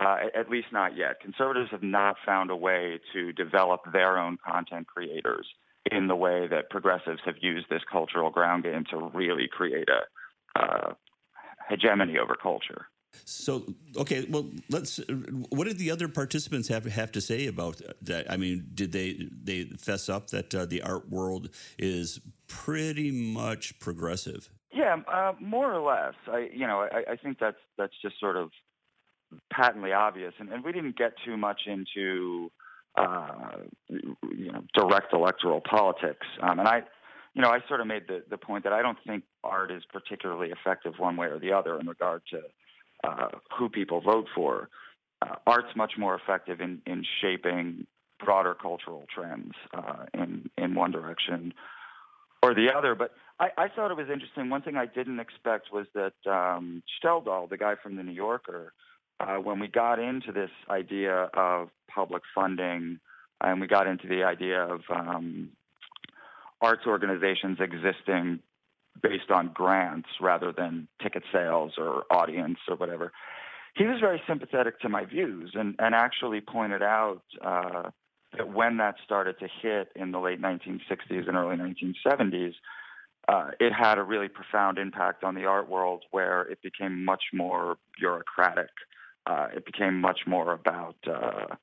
Uh, 0.00 0.16
at 0.32 0.48
least 0.48 0.68
not 0.70 0.96
yet. 0.96 1.20
Conservatives 1.20 1.70
have 1.72 1.82
not 1.82 2.14
found 2.24 2.52
a 2.52 2.56
way 2.56 3.00
to 3.12 3.32
develop 3.32 3.80
their 3.92 4.16
own 4.16 4.38
content 4.46 4.86
creators 4.86 5.44
in 5.90 6.06
the 6.06 6.14
way 6.14 6.46
that 6.46 6.70
progressives 6.70 7.20
have 7.24 7.34
used 7.40 7.66
this 7.68 7.82
cultural 7.90 8.30
ground 8.30 8.62
game 8.62 8.84
to 8.90 9.10
really 9.12 9.48
create 9.50 9.88
a 9.88 10.60
uh, 10.60 10.94
hegemony 11.68 12.16
over 12.16 12.36
culture. 12.40 12.86
So 13.24 13.64
okay, 13.96 14.26
well, 14.28 14.50
let's. 14.68 15.00
What 15.48 15.66
did 15.66 15.78
the 15.78 15.90
other 15.90 16.08
participants 16.08 16.68
have 16.68 16.84
have 16.84 17.10
to 17.12 17.20
say 17.20 17.46
about 17.46 17.80
that? 18.02 18.30
I 18.30 18.36
mean, 18.36 18.68
did 18.74 18.92
they 18.92 19.28
they 19.32 19.64
fess 19.64 20.08
up 20.08 20.28
that 20.30 20.54
uh, 20.54 20.66
the 20.66 20.82
art 20.82 21.08
world 21.08 21.50
is 21.78 22.20
pretty 22.46 23.10
much 23.10 23.78
progressive? 23.80 24.50
Yeah, 24.72 24.98
uh, 25.12 25.32
more 25.40 25.72
or 25.72 25.80
less. 25.80 26.14
I 26.30 26.50
you 26.52 26.66
know 26.66 26.86
I, 26.92 27.12
I 27.12 27.16
think 27.16 27.38
that's 27.38 27.56
that's 27.78 27.94
just 28.02 28.20
sort 28.20 28.36
of 28.36 28.50
patently 29.52 29.92
obvious, 29.92 30.34
and, 30.38 30.48
and 30.50 30.64
we 30.64 30.72
didn't 30.72 30.96
get 30.96 31.12
too 31.24 31.36
much 31.36 31.62
into 31.66 32.50
uh, 32.96 33.58
you 33.88 34.52
know 34.52 34.62
direct 34.74 35.12
electoral 35.12 35.60
politics. 35.60 36.26
Um, 36.42 36.58
and 36.58 36.68
I, 36.68 36.82
you 37.34 37.42
know, 37.42 37.50
I 37.50 37.60
sort 37.68 37.80
of 37.80 37.86
made 37.86 38.08
the 38.08 38.22
the 38.28 38.38
point 38.38 38.64
that 38.64 38.72
I 38.72 38.82
don't 38.82 38.98
think 39.06 39.24
art 39.44 39.70
is 39.70 39.82
particularly 39.92 40.50
effective 40.50 40.94
one 40.98 41.16
way 41.16 41.28
or 41.28 41.38
the 41.38 41.52
other 41.52 41.78
in 41.78 41.86
regard 41.86 42.22
to 42.30 42.40
uh, 43.04 43.28
who 43.56 43.68
people 43.68 44.00
vote 44.00 44.26
for. 44.34 44.68
Uh, 45.20 45.34
art's 45.46 45.74
much 45.76 45.92
more 45.98 46.14
effective 46.14 46.60
in 46.60 46.80
in 46.86 47.04
shaping 47.20 47.86
broader 48.24 48.54
cultural 48.54 49.04
trends 49.14 49.52
uh, 49.74 50.04
in 50.14 50.50
in 50.56 50.74
one 50.74 50.90
direction 50.90 51.52
or 52.42 52.54
the 52.54 52.68
other. 52.74 52.94
But 52.94 53.12
I, 53.40 53.48
I 53.56 53.68
thought 53.68 53.90
it 53.90 53.96
was 53.96 54.08
interesting. 54.12 54.50
One 54.50 54.62
thing 54.62 54.76
I 54.76 54.86
didn't 54.86 55.20
expect 55.20 55.72
was 55.72 55.86
that 55.94 56.14
um, 56.30 56.82
Schjeldahl, 57.02 57.48
the 57.48 57.56
guy 57.56 57.74
from 57.80 57.96
the 57.96 58.02
New 58.02 58.12
Yorker, 58.12 58.72
uh, 59.20 59.36
when 59.36 59.58
we 59.58 59.68
got 59.68 59.98
into 59.98 60.32
this 60.32 60.50
idea 60.70 61.30
of 61.34 61.68
public 61.92 62.22
funding 62.34 63.00
and 63.40 63.60
we 63.60 63.66
got 63.66 63.86
into 63.86 64.06
the 64.08 64.24
idea 64.24 64.62
of 64.62 64.80
um, 64.90 65.50
arts 66.60 66.82
organizations 66.86 67.58
existing 67.60 68.40
based 69.00 69.30
on 69.30 69.50
grants 69.54 70.08
rather 70.20 70.52
than 70.52 70.88
ticket 71.02 71.22
sales 71.32 71.72
or 71.78 72.04
audience 72.10 72.58
or 72.68 72.76
whatever, 72.76 73.12
he 73.76 73.84
was 73.84 74.00
very 74.00 74.20
sympathetic 74.26 74.80
to 74.80 74.88
my 74.88 75.04
views 75.04 75.52
and, 75.54 75.76
and 75.78 75.94
actually 75.94 76.40
pointed 76.40 76.82
out 76.82 77.22
uh, 77.44 77.90
that 78.36 78.52
when 78.52 78.76
that 78.78 78.96
started 79.04 79.38
to 79.38 79.48
hit 79.62 79.88
in 79.94 80.10
the 80.10 80.18
late 80.18 80.40
1960s 80.40 81.28
and 81.28 81.36
early 81.36 81.56
1970s, 81.56 82.54
uh, 83.28 83.50
it 83.60 83.72
had 83.72 83.98
a 83.98 84.02
really 84.02 84.28
profound 84.28 84.78
impact 84.78 85.22
on 85.22 85.34
the 85.34 85.44
art 85.44 85.68
world 85.68 86.04
where 86.10 86.42
it 86.42 86.60
became 86.62 87.04
much 87.04 87.24
more 87.32 87.76
bureaucratic 87.98 88.70
uh, 89.28 89.48
it 89.54 89.66
became 89.66 90.00
much 90.00 90.20
more 90.26 90.52
about 90.52 90.96
uh, 91.06 91.54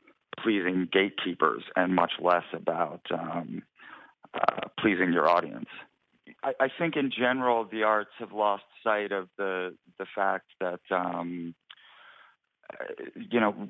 pleasing 0.41 0.87
gatekeepers 0.91 1.63
and 1.75 1.95
much 1.95 2.13
less 2.21 2.43
about 2.53 3.01
um, 3.11 3.63
uh, 4.33 4.67
pleasing 4.79 5.11
your 5.11 5.27
audience. 5.27 5.69
I, 6.43 6.53
I, 6.59 6.67
think 6.77 6.95
in 6.95 7.11
general 7.11 7.65
the 7.65 7.83
arts 7.83 8.11
have 8.19 8.31
lost 8.31 8.63
sight 8.83 9.11
of 9.11 9.29
the 9.37 9.75
the 9.97 10.05
fact 10.13 10.45
that 10.59 10.81
um, 10.91 11.55
you 13.15 13.39
know 13.39 13.69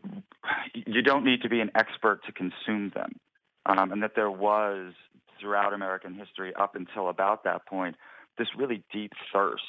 you 0.74 1.02
don't 1.02 1.24
need 1.24 1.42
to 1.42 1.50
be 1.50 1.62
an 1.62 1.72
expert 1.76 2.22
to 2.26 2.32
consume 2.32 2.92
them, 2.94 3.20
um, 3.66 3.92
and 3.92 4.04
that 4.04 4.16
there 4.16 4.32
was 4.32 4.94
throughout 5.40 5.74
American 5.74 6.14
history 6.14 6.54
up 6.56 6.76
until 6.76 7.10
about 7.10 7.44
that 7.44 7.66
point 7.66 7.96
this 8.38 8.48
really 8.58 8.84
deep 8.92 9.14
thirst 9.32 9.64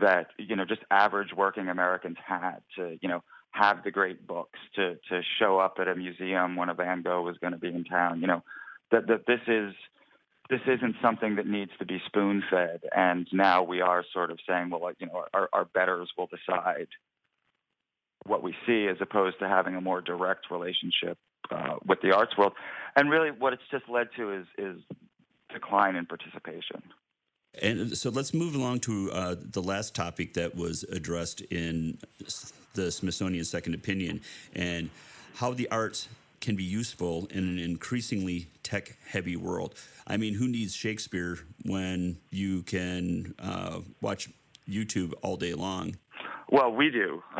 that 0.00 0.28
you 0.38 0.54
know 0.54 0.64
just 0.64 0.82
average 0.90 1.32
working 1.36 1.68
Americans 1.68 2.16
had 2.24 2.58
to 2.76 2.98
you 3.00 3.08
know 3.08 3.22
have 3.50 3.82
the 3.84 3.90
great 3.90 4.26
books 4.26 4.58
to 4.76 4.96
to 5.08 5.22
show 5.38 5.58
up 5.58 5.76
at 5.80 5.88
a 5.88 5.94
museum 5.94 6.56
when 6.56 6.68
a 6.68 6.74
Van 6.74 7.02
Gogh 7.02 7.22
was 7.22 7.36
going 7.38 7.52
to 7.52 7.58
be 7.58 7.68
in 7.68 7.84
town. 7.84 8.20
You 8.20 8.26
know 8.28 8.42
that 8.90 9.06
that 9.08 9.26
this 9.26 9.40
is 9.46 9.74
this 10.50 10.60
isn't 10.66 10.96
something 11.00 11.36
that 11.36 11.46
needs 11.46 11.70
to 11.78 11.86
be 11.86 12.02
spoon 12.06 12.42
fed. 12.50 12.82
And 12.94 13.26
now 13.32 13.62
we 13.62 13.80
are 13.80 14.04
sort 14.12 14.32
of 14.32 14.40
saying, 14.48 14.70
well, 14.70 14.90
you 14.98 15.06
know, 15.06 15.24
our, 15.32 15.48
our 15.52 15.64
betters 15.64 16.10
will 16.18 16.26
decide 16.26 16.88
what 18.26 18.42
we 18.42 18.54
see, 18.66 18.88
as 18.88 18.96
opposed 19.00 19.38
to 19.38 19.48
having 19.48 19.76
a 19.76 19.80
more 19.80 20.00
direct 20.02 20.50
relationship 20.50 21.16
uh, 21.50 21.76
with 21.86 22.00
the 22.02 22.14
arts 22.14 22.36
world. 22.36 22.52
And 22.96 23.10
really, 23.10 23.30
what 23.30 23.52
it's 23.52 23.62
just 23.70 23.88
led 23.88 24.08
to 24.16 24.32
is 24.32 24.46
is 24.58 24.76
decline 25.52 25.96
in 25.96 26.06
participation. 26.06 26.82
And 27.60 27.96
so 27.96 28.10
let's 28.10 28.32
move 28.32 28.54
along 28.54 28.80
to 28.80 29.10
uh, 29.12 29.36
the 29.38 29.62
last 29.62 29.94
topic 29.94 30.34
that 30.34 30.54
was 30.54 30.84
addressed 30.84 31.40
in 31.40 31.98
the 32.74 32.90
Smithsonian 32.90 33.44
Second 33.44 33.74
Opinion 33.74 34.20
and 34.54 34.90
how 35.34 35.52
the 35.52 35.68
arts 35.70 36.08
can 36.40 36.56
be 36.56 36.64
useful 36.64 37.26
in 37.30 37.44
an 37.44 37.58
increasingly 37.58 38.48
tech 38.62 38.96
heavy 39.06 39.36
world. 39.36 39.74
I 40.06 40.16
mean, 40.16 40.34
who 40.34 40.48
needs 40.48 40.74
Shakespeare 40.74 41.38
when 41.64 42.18
you 42.30 42.62
can 42.62 43.34
uh, 43.38 43.80
watch 44.00 44.30
YouTube 44.68 45.12
all 45.22 45.36
day 45.36 45.54
long? 45.54 45.96
Well, 46.50 46.72
we 46.72 46.90
do. 46.90 47.22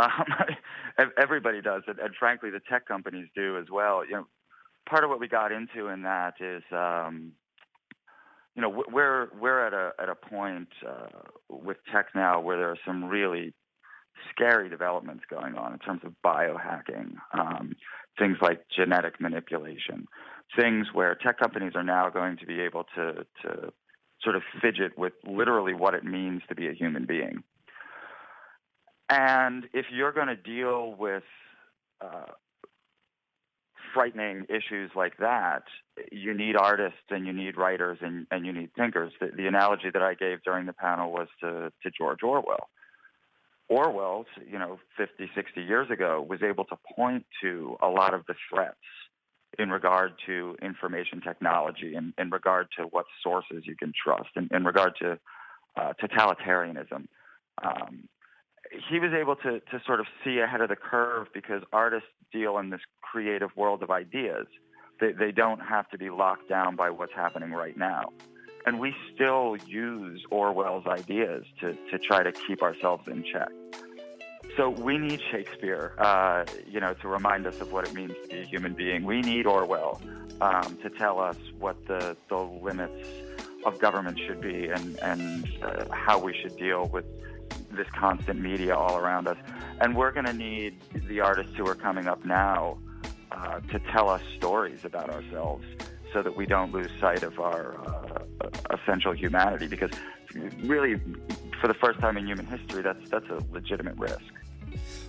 Um, 0.98 1.12
everybody 1.16 1.62
does 1.62 1.82
it, 1.88 1.96
and 1.98 2.14
frankly, 2.18 2.50
the 2.50 2.60
tech 2.68 2.84
companies 2.84 3.28
do 3.34 3.56
as 3.56 3.70
well. 3.70 4.04
You 4.04 4.12
know, 4.12 4.26
part 4.86 5.02
of 5.02 5.08
what 5.08 5.18
we 5.18 5.28
got 5.28 5.50
into 5.50 5.86
in 5.88 6.02
that 6.02 6.34
is 6.40 6.62
um, 6.72 7.32
you 8.54 8.60
know 8.60 8.84
we're 8.92 9.28
we're 9.40 9.66
at 9.66 9.72
a 9.72 9.92
at 9.98 10.08
a 10.10 10.14
point 10.14 10.68
uh, 10.86 11.06
with 11.48 11.78
tech 11.90 12.08
now 12.14 12.40
where 12.40 12.58
there 12.58 12.70
are 12.70 12.78
some 12.84 13.04
really 13.04 13.54
scary 14.30 14.68
developments 14.68 15.24
going 15.30 15.54
on 15.54 15.72
in 15.72 15.78
terms 15.78 16.02
of 16.04 16.12
biohacking, 16.24 17.14
um, 17.32 17.74
things 18.18 18.36
like 18.40 18.64
genetic 18.74 19.20
manipulation, 19.20 20.06
things 20.58 20.88
where 20.92 21.14
tech 21.14 21.38
companies 21.38 21.72
are 21.74 21.82
now 21.82 22.08
going 22.10 22.36
to 22.38 22.46
be 22.46 22.60
able 22.60 22.84
to 22.94 23.26
to 23.42 23.72
sort 24.22 24.36
of 24.36 24.42
fidget 24.60 24.98
with 24.98 25.14
literally 25.26 25.74
what 25.74 25.94
it 25.94 26.04
means 26.04 26.42
to 26.48 26.54
be 26.54 26.68
a 26.68 26.72
human 26.72 27.06
being. 27.06 27.42
And 29.08 29.66
if 29.72 29.86
you're 29.90 30.12
going 30.12 30.28
to 30.28 30.36
deal 30.36 30.94
with 30.96 31.24
uh, 32.00 32.26
frightening 33.92 34.46
issues 34.48 34.90
like 34.94 35.16
that, 35.18 35.64
you 36.12 36.34
need 36.34 36.56
artists 36.56 36.98
and 37.10 37.26
you 37.26 37.32
need 37.32 37.56
writers 37.56 37.98
and, 38.00 38.26
and 38.30 38.46
you 38.46 38.52
need 38.52 38.70
thinkers. 38.76 39.12
The, 39.20 39.30
the 39.36 39.46
analogy 39.46 39.90
that 39.92 40.02
I 40.02 40.14
gave 40.14 40.42
during 40.42 40.66
the 40.66 40.72
panel 40.72 41.10
was 41.10 41.28
to, 41.40 41.72
to 41.82 41.90
George 41.96 42.22
Orwell. 42.22 42.68
Orwell, 43.70 44.26
you 44.50 44.58
know, 44.58 44.80
50, 44.96 45.30
60 45.34 45.62
years 45.62 45.90
ago, 45.90 46.26
was 46.28 46.42
able 46.42 46.64
to 46.66 46.76
point 46.96 47.24
to 47.40 47.76
a 47.80 47.88
lot 47.88 48.14
of 48.14 48.26
the 48.26 48.34
threats 48.50 48.76
in 49.58 49.70
regard 49.70 50.12
to 50.26 50.56
information 50.60 51.20
technology, 51.20 51.94
in, 51.94 52.12
in 52.18 52.30
regard 52.30 52.66
to 52.78 52.84
what 52.84 53.06
sources 53.22 53.62
you 53.64 53.76
can 53.76 53.92
trust, 53.92 54.30
in, 54.36 54.48
in 54.52 54.64
regard 54.64 54.94
to 55.00 55.18
uh, 55.76 55.92
totalitarianism. 56.02 57.06
Um, 57.62 58.08
he 58.90 58.98
was 58.98 59.12
able 59.18 59.36
to, 59.36 59.60
to 59.60 59.82
sort 59.86 60.00
of 60.00 60.06
see 60.24 60.38
ahead 60.38 60.60
of 60.60 60.68
the 60.68 60.76
curve 60.76 61.28
because 61.32 61.62
artists 61.72 62.08
deal 62.32 62.58
in 62.58 62.70
this 62.70 62.80
creative 63.00 63.50
world 63.56 63.84
of 63.84 63.90
ideas. 63.90 64.46
They, 65.00 65.12
they 65.12 65.30
don't 65.30 65.60
have 65.60 65.88
to 65.90 65.98
be 65.98 66.10
locked 66.10 66.48
down 66.48 66.74
by 66.74 66.90
what's 66.90 67.12
happening 67.14 67.52
right 67.52 67.76
now. 67.76 68.10
And 68.66 68.78
we 68.78 68.94
still 69.14 69.56
use 69.66 70.22
Orwell's 70.30 70.86
ideas 70.86 71.44
to, 71.60 71.74
to 71.90 71.98
try 71.98 72.22
to 72.22 72.32
keep 72.32 72.62
ourselves 72.62 73.08
in 73.08 73.24
check. 73.24 73.48
So 74.56 74.68
we 74.68 74.98
need 74.98 75.20
Shakespeare, 75.30 75.94
uh, 75.98 76.44
you 76.68 76.80
know, 76.80 76.92
to 76.94 77.08
remind 77.08 77.46
us 77.46 77.60
of 77.60 77.72
what 77.72 77.86
it 77.86 77.94
means 77.94 78.12
to 78.22 78.28
be 78.28 78.40
a 78.40 78.44
human 78.44 78.74
being. 78.74 79.04
We 79.04 79.20
need 79.20 79.46
Orwell 79.46 80.00
um, 80.40 80.76
to 80.82 80.90
tell 80.90 81.20
us 81.20 81.36
what 81.58 81.76
the, 81.86 82.16
the 82.28 82.36
limits 82.36 83.08
of 83.64 83.78
government 83.78 84.18
should 84.26 84.40
be 84.40 84.66
and, 84.66 84.98
and 85.00 85.48
uh, 85.62 85.84
how 85.92 86.18
we 86.18 86.34
should 86.34 86.56
deal 86.56 86.86
with 86.86 87.04
this 87.70 87.88
constant 87.90 88.40
media 88.40 88.74
all 88.74 88.96
around 88.96 89.28
us. 89.28 89.36
And 89.80 89.96
we're 89.96 90.12
going 90.12 90.26
to 90.26 90.32
need 90.32 90.80
the 91.06 91.20
artists 91.20 91.52
who 91.56 91.66
are 91.66 91.74
coming 91.74 92.06
up 92.06 92.24
now 92.24 92.78
uh, 93.30 93.60
to 93.60 93.78
tell 93.92 94.08
us 94.08 94.22
stories 94.36 94.84
about 94.84 95.10
ourselves 95.10 95.64
so 96.12 96.22
that 96.22 96.36
we 96.36 96.46
don't 96.46 96.72
lose 96.72 96.90
sight 97.00 97.22
of 97.22 97.38
our 97.38 97.78
uh, 97.86 98.19
essential 98.70 99.12
humanity 99.12 99.66
because 99.66 99.90
really 100.62 101.00
for 101.60 101.68
the 101.68 101.74
first 101.74 101.98
time 102.00 102.16
in 102.16 102.26
human 102.26 102.46
history 102.46 102.82
that's 102.82 103.08
that's 103.10 103.28
a 103.28 103.40
legitimate 103.52 103.96
risk. 103.96 104.20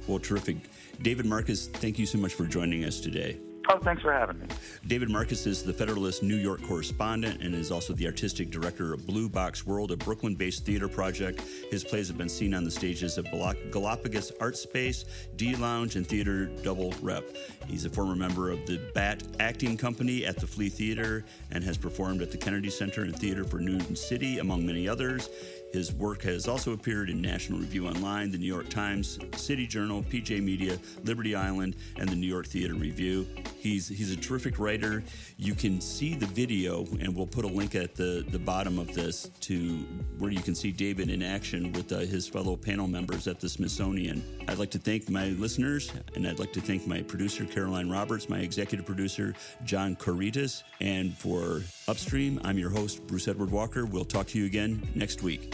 Well 0.08 0.20
terrific. 0.20 0.58
David 1.02 1.26
marcus 1.26 1.68
thank 1.68 2.00
you 2.00 2.06
so 2.06 2.18
much 2.18 2.34
for 2.34 2.46
joining 2.46 2.84
us 2.86 3.00
today 3.00 3.40
Oh, 3.70 3.78
thanks 3.80 4.02
for 4.02 4.12
having 4.12 4.40
me. 4.40 4.48
David 4.88 5.10
Marcus 5.10 5.46
is 5.46 5.64
the 5.64 5.72
Federalist 5.72 6.24
New 6.24 6.36
York 6.36 6.62
correspondent 6.64 7.42
and 7.42 7.54
is 7.54 7.72
also 7.72 7.94
the 7.94 8.06
artistic 8.06 8.50
director 8.50 8.94
of 8.94 9.06
Blue 9.06 9.30
Box 9.30 9.66
World, 9.66 9.92
a 9.92 9.98
Brooklyn 9.98 10.36
based 10.36 10.66
theater 10.66 10.88
project. 10.88 11.42
His 11.70 11.84
plays 11.84 12.08
have 12.08 12.18
been 12.18 12.30
seen 12.30 12.54
on 12.54 12.64
the 12.64 12.72
stages 12.72 13.18
of 13.18 13.26
Galapagos 13.72 14.32
Art 14.42 14.58
Space, 14.58 15.06
D 15.36 15.56
Lounge, 15.56 15.96
and 15.96 16.06
Theater 16.06 16.48
Double 16.64 16.94
Rep. 17.02 17.24
He's 17.68 17.86
a 17.86 17.90
former 17.90 18.16
member 18.16 18.50
of 18.50 18.66
the 18.66 18.80
BAT 18.96 19.24
Acting 19.40 19.78
Company 19.78 20.26
at 20.26 20.38
the 20.38 20.48
Flea 20.48 20.70
Theater 20.70 21.24
and 21.52 21.64
has 21.64 21.78
performed 21.78 22.22
at 22.22 22.32
the 22.32 22.38
Kennedy 22.38 22.70
Center 22.70 23.04
and 23.04 23.18
Theater 23.18 23.44
for 23.44 23.60
Newton 23.60 23.96
City, 23.96 24.40
among 24.40 24.66
many 24.66 24.88
others. 24.88 25.30
His 25.72 25.94
work 25.94 26.24
has 26.24 26.48
also 26.48 26.74
appeared 26.74 27.10
in 27.10 27.22
National 27.22 27.60
Review 27.60 27.88
Online, 27.88 28.30
the 28.30 28.38
New 28.38 28.46
York 28.46 28.70
Times, 28.70 29.18
City 29.36 29.66
Journal, 29.66 30.04
PJ 30.04 30.42
Media, 30.44 30.78
Liberty 31.04 31.34
Island, 31.34 31.76
and 31.98 32.10
the 32.10 32.16
New 32.16 32.28
York 32.28 32.48
Theater 32.48 32.74
Review. 32.74 33.26
He's 33.58 33.88
he's 33.88 34.12
a 34.12 34.18
terrific 34.18 34.60
writer. 34.60 35.04
You 35.38 35.54
can 35.56 35.80
see 35.80 36.16
the 36.16 36.26
video, 36.26 36.86
and 37.00 37.16
we'll 37.16 37.28
put 37.28 37.46
a 37.46 37.48
link 37.48 37.76
at 37.76 37.96
the, 37.96 38.26
the 38.30 38.40
bottom 38.40 38.80
of 38.80 38.94
this 38.94 39.30
to 39.42 39.86
where 40.18 40.32
you 40.32 40.42
can 40.42 40.56
see 40.56 40.72
David 40.72 41.10
in 41.10 41.22
action 41.22 41.72
with 41.72 41.92
uh, 41.92 42.00
his 42.00 42.28
fellow 42.28 42.56
panel 42.56 42.88
members 42.88 43.28
at 43.28 43.40
the 43.40 43.48
Smithsonian. 43.48 44.24
I'd 44.48 44.58
like 44.58 44.72
to 44.72 44.80
thank 44.80 45.10
my 45.10 45.28
listeners, 45.30 45.92
and 46.16 46.28
I'd 46.28 46.40
like 46.40 46.54
to 46.54 46.62
thank 46.62 46.86
my 46.88 47.02
producer, 47.02 47.46
Caroline 47.46 47.90
Roberts, 47.90 48.30
my 48.30 48.40
executive 48.40 48.86
producer, 48.86 49.34
John 49.64 49.96
Couretas, 49.96 50.64
and 50.82 51.18
for 51.18 51.62
Upstream, 51.88 52.42
I'm 52.44 52.58
your 52.58 52.70
host, 52.70 53.06
Bruce 53.08 53.28
Edward 53.28 53.52
Walker. 53.52 53.86
We'll 53.86 54.06
talk 54.06 54.28
to 54.28 54.40
you 54.40 54.46
again 54.46 54.88
next 54.96 55.22
week. 55.22 55.54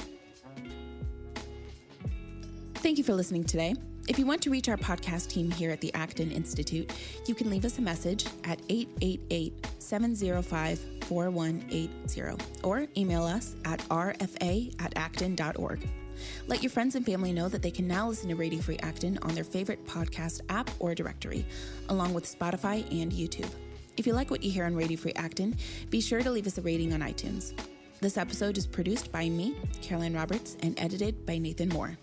Thank 2.88 2.98
you 2.98 3.04
for 3.04 3.16
listening 3.16 3.44
today. 3.44 3.76
If 4.08 4.18
you 4.18 4.26
want 4.26 4.42
to 4.44 4.50
reach 4.50 4.70
our 4.70 4.78
podcast 4.78 5.28
team 5.28 5.52
here 5.52 5.72
at 5.72 5.82
the 5.82 5.94
Acton 5.94 6.32
Institute, 6.32 6.90
you 7.26 7.36
can 7.36 7.50
leave 7.50 7.66
us 7.66 7.80
a 7.80 7.82
message 7.82 8.26
at 8.46 8.62
888 8.70 9.68
705 9.78 10.80
4180 11.04 12.62
or 12.64 12.88
email 12.96 13.26
us 13.26 13.58
at 13.66 13.80
rfa 13.90 14.74
at 14.82 14.96
acton.org. 14.96 15.86
Let 16.48 16.64
your 16.64 16.70
friends 16.70 16.96
and 16.96 17.06
family 17.06 17.34
know 17.34 17.50
that 17.50 17.62
they 17.62 17.72
can 17.72 17.90
now 17.90 18.08
listen 18.08 18.30
to 18.30 18.36
Radio 18.36 18.62
Free 18.62 18.78
Acton 18.78 19.20
on 19.22 19.36
their 19.36 19.44
favorite 19.44 19.86
podcast 19.86 20.40
app 20.48 20.70
or 20.80 20.96
directory, 20.96 21.46
along 21.90 22.14
with 22.14 22.24
Spotify 22.24 22.90
and 22.90 23.12
YouTube. 23.12 23.52
If 23.98 24.08
you 24.08 24.14
like 24.14 24.32
what 24.32 24.44
you 24.44 24.50
hear 24.50 24.64
on 24.64 24.78
Radio 24.78 24.96
Free 24.96 25.14
Acton, 25.18 25.58
be 25.90 26.00
sure 26.00 26.22
to 26.22 26.32
leave 26.32 26.48
us 26.48 26.58
a 26.58 26.62
rating 26.62 26.94
on 26.94 27.02
iTunes. 27.02 27.52
This 28.00 28.16
episode 28.16 28.58
is 28.58 28.66
produced 28.66 29.12
by 29.12 29.28
me, 29.28 29.58
Caroline 29.82 30.14
Roberts, 30.14 30.56
and 30.62 30.80
edited 30.80 31.26
by 31.26 31.38
Nathan 31.38 31.68
Moore. 31.68 31.98